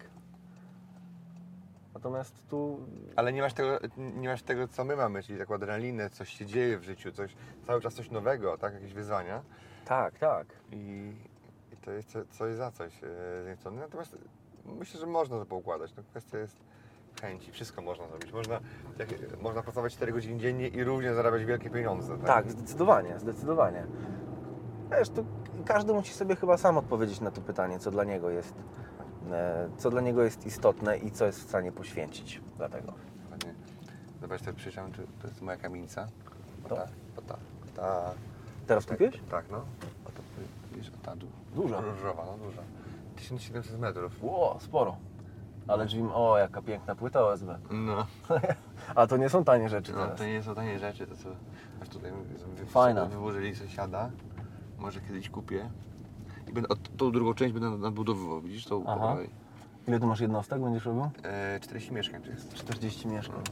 [1.95, 2.81] Natomiast tu...
[3.17, 6.47] Ale nie masz tego, nie masz tego co my mamy, czyli taką adrenalinę, coś się
[6.47, 8.75] dzieje w życiu, coś, cały czas coś nowego, tak?
[8.75, 9.43] Jakieś wyzwania.
[9.85, 10.47] Tak, tak.
[10.73, 11.13] I,
[11.73, 13.81] i to jest co- coś za coś e, z jednej strony.
[13.81, 14.17] Natomiast
[14.65, 15.97] myślę, że można to poukładać.
[15.97, 16.57] No, kwestia jest
[17.21, 17.53] chęci.
[17.53, 18.33] Wszystko można zrobić.
[18.33, 18.61] Można,
[18.99, 19.09] jak,
[19.43, 22.19] można pracować 4 godziny dziennie i również zarabiać wielkie pieniądze.
[22.19, 22.27] Tak?
[22.27, 23.87] Tak, zdecydowanie, zdecydowanie.
[24.91, 25.25] Wiesz, to
[25.65, 28.55] każdy musi sobie chyba sam odpowiedzieć na to pytanie, co dla niego jest,
[29.31, 32.93] e, co dla niego jest istotne i co jest w stanie poświęcić dla tego.
[34.21, 36.07] Zobacz, to przyjrzałem, czy to jest moja kamienica.
[36.69, 36.77] To?
[36.77, 36.87] ta,
[37.27, 37.37] ta,
[37.77, 38.11] ta.
[38.67, 39.21] Teraz kupiłeś?
[39.31, 39.57] Tak, no.
[39.59, 40.23] O to,
[40.73, 41.81] widzisz, o ta du- Duża.
[41.81, 42.63] Różowa, no duża.
[43.17, 44.13] 1700 metrów.
[44.23, 44.97] Ło, sporo.
[45.71, 47.47] Ale drzwi, o jaka piękna płyta OSB.
[47.71, 48.07] No.
[48.95, 49.99] A to nie są tanie rzeczy no.
[49.99, 50.19] teraz.
[50.19, 51.29] To nie są tanie rzeczy, to co
[51.83, 52.13] aż tutaj
[52.57, 53.07] wy, Fajna.
[53.07, 54.11] wyłożyli sąsiada.
[54.79, 55.71] Może kiedyś kupię.
[56.49, 58.99] I będę, o, tą drugą część będę nadbudowywał, widzisz, tą po Aha.
[58.99, 59.31] prawej.
[59.89, 61.11] Ile tu masz jednostek będziesz robił?
[61.23, 62.55] E, 40 mieszkań to jest.
[62.55, 63.43] 40 mieszkań.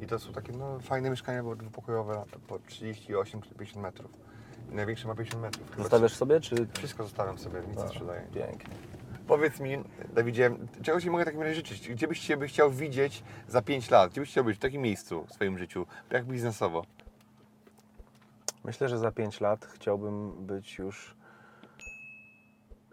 [0.00, 4.10] I to są takie no, fajne mieszkania, bo dwupokojowe po 38-50 metrów.
[4.70, 5.70] Największe ma 50 metrów.
[5.70, 6.66] Chyba Zostawiasz sobie, czy...
[6.72, 8.26] Wszystko zostawiam sobie, nic nie sprzedaję.
[8.34, 8.74] Pięknie.
[9.26, 10.50] Powiedz mi, Dawidzie,
[10.82, 11.88] czego Ci mogę w takim razie życzyć?
[11.88, 14.10] Gdzie byś się by chciał widzieć za 5 lat?
[14.10, 16.84] Gdzie byś chciał być w takim miejscu w swoim życiu, jak biznesowo?
[18.64, 21.16] Myślę, że za 5 lat chciałbym być już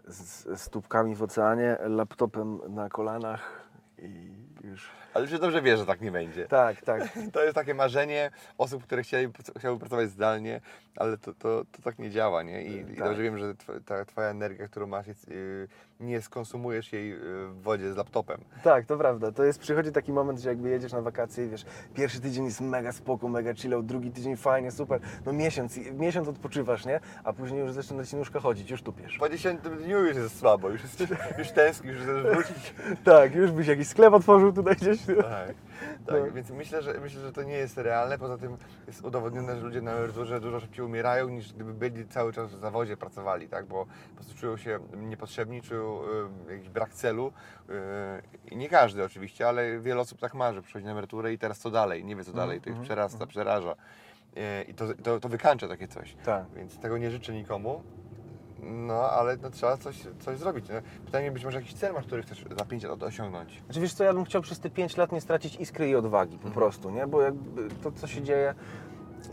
[0.06, 3.68] z stópkami w oceanie, laptopem na kolanach
[3.98, 4.32] i
[4.64, 4.90] już...
[5.14, 6.46] Ale czy dobrze wiesz, że tak nie będzie?
[6.46, 7.02] Tak, tak.
[7.32, 10.60] To jest takie marzenie osób, które chcieli, chciały pracować zdalnie,
[10.96, 12.62] ale to, to, to tak nie działa, nie?
[12.64, 13.04] I, i Tak.
[13.04, 15.68] dobrze wiem, że tw- ta Twoja energia, którą masz, jest, yy,
[16.00, 17.16] nie skonsumujesz jej yy,
[17.48, 18.40] w wodzie z laptopem.
[18.64, 19.32] Tak, to prawda.
[19.32, 21.64] To jest, przychodzi taki moment, że jakby jedziesz na wakacje i wiesz,
[21.94, 26.86] pierwszy tydzień jest mega spoko, mega chillout, drugi tydzień fajnie, super, no miesiąc, miesiąc odpoczywasz,
[26.86, 27.00] nie?
[27.24, 29.18] A później już zaczyna ci nóżka chodzić, już tupiesz.
[29.18, 31.00] Po 10 dniu już jest słabo, już, jest,
[31.38, 32.74] już tęsknisz, już chcesz wrócić.
[33.04, 34.98] Tak, już byś jakiś sklep otworzył tutaj gdzieś.
[35.06, 35.54] Tak,
[36.06, 36.16] tak.
[36.26, 36.32] No.
[36.32, 38.18] więc myślę że, myślę, że to nie jest realne.
[38.18, 38.56] Poza tym
[38.86, 42.60] jest udowodnione, że ludzie na emeryturze dużo szybciej umierają niż gdyby byli cały czas w
[42.60, 43.66] zawodzie, pracowali, tak?
[43.66, 46.00] Bo po prostu czują się niepotrzebni, czują
[46.48, 47.32] y, jakiś brak celu.
[47.70, 47.72] Y,
[48.50, 51.58] I nie każdy oczywiście, ale wiele osób tak ma, że przychodzi na emeryturę i teraz
[51.58, 53.72] co dalej, nie wie co dalej, to ich przerasta, przeraża.
[54.36, 56.16] Y, I to, to, to wykańcza takie coś.
[56.24, 56.44] Tak.
[56.56, 57.82] Więc tego nie życzę nikomu.
[58.62, 60.68] No, ale no, trzeba coś, coś zrobić.
[60.68, 60.82] Nie?
[61.06, 63.62] Pytanie być może jakiś cel masz, który chcesz za 5 lat osiągnąć.
[63.64, 66.38] Znaczy wiesz co, ja bym chciał przez te 5 lat nie stracić iskry i odwagi
[66.38, 67.06] po prostu, nie?
[67.06, 68.54] Bo jakby to, co się dzieje,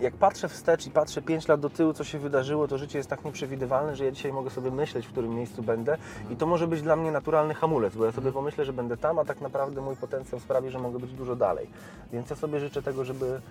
[0.01, 3.09] jak patrzę wstecz i patrzę 5 lat do tyłu, co się wydarzyło, to życie jest
[3.09, 5.97] tak nieprzewidywalne, że ja dzisiaj mogę sobie myśleć, w którym miejscu będę
[6.29, 9.19] i to może być dla mnie naturalny hamulec, bo ja sobie pomyślę, że będę tam,
[9.19, 11.69] a tak naprawdę mój potencjał sprawi, że mogę być dużo dalej.
[12.13, 13.41] Więc ja sobie życzę tego, żeby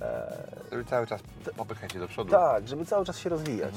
[0.00, 1.20] e, Żeby cały czas
[1.56, 2.30] popychać się do przodu.
[2.30, 3.74] tak, żeby cały czas się rozwijać.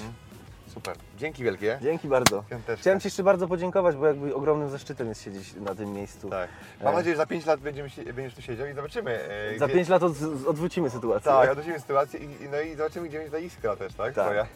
[0.74, 0.96] Super.
[1.18, 1.80] Dzięki wielkie.
[1.82, 2.44] Dzięki bardzo.
[2.50, 2.82] Piąteczka.
[2.82, 6.30] Chciałem Ci jeszcze bardzo podziękować, bo jakby ogromnym zaszczytem jest siedzieć na tym miejscu.
[6.30, 6.50] Tak.
[6.84, 6.98] Mam E.
[6.98, 9.12] nadzieję, że za 5 lat będziemy, się- będziesz tu siedział i zobaczymy.
[9.30, 10.14] e, Za gdzie- 5 lat od,
[10.48, 11.32] odwrócimy sytuację.
[11.32, 14.14] Tak, odwrócimy sytuację i, i- no i zobaczymy, gdzie będzie ta iskra też, tak?
[14.14, 14.26] Tak.
[14.26, 14.48] Twoja.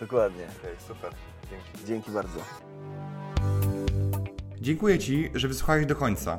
[0.00, 0.44] Dokładnie.
[0.60, 1.10] Okej, super.
[1.50, 1.86] Dzięki.
[1.86, 2.38] Dzięki bardzo.
[4.60, 6.38] Dziękuję Ci, że wysłuchałeś do końca.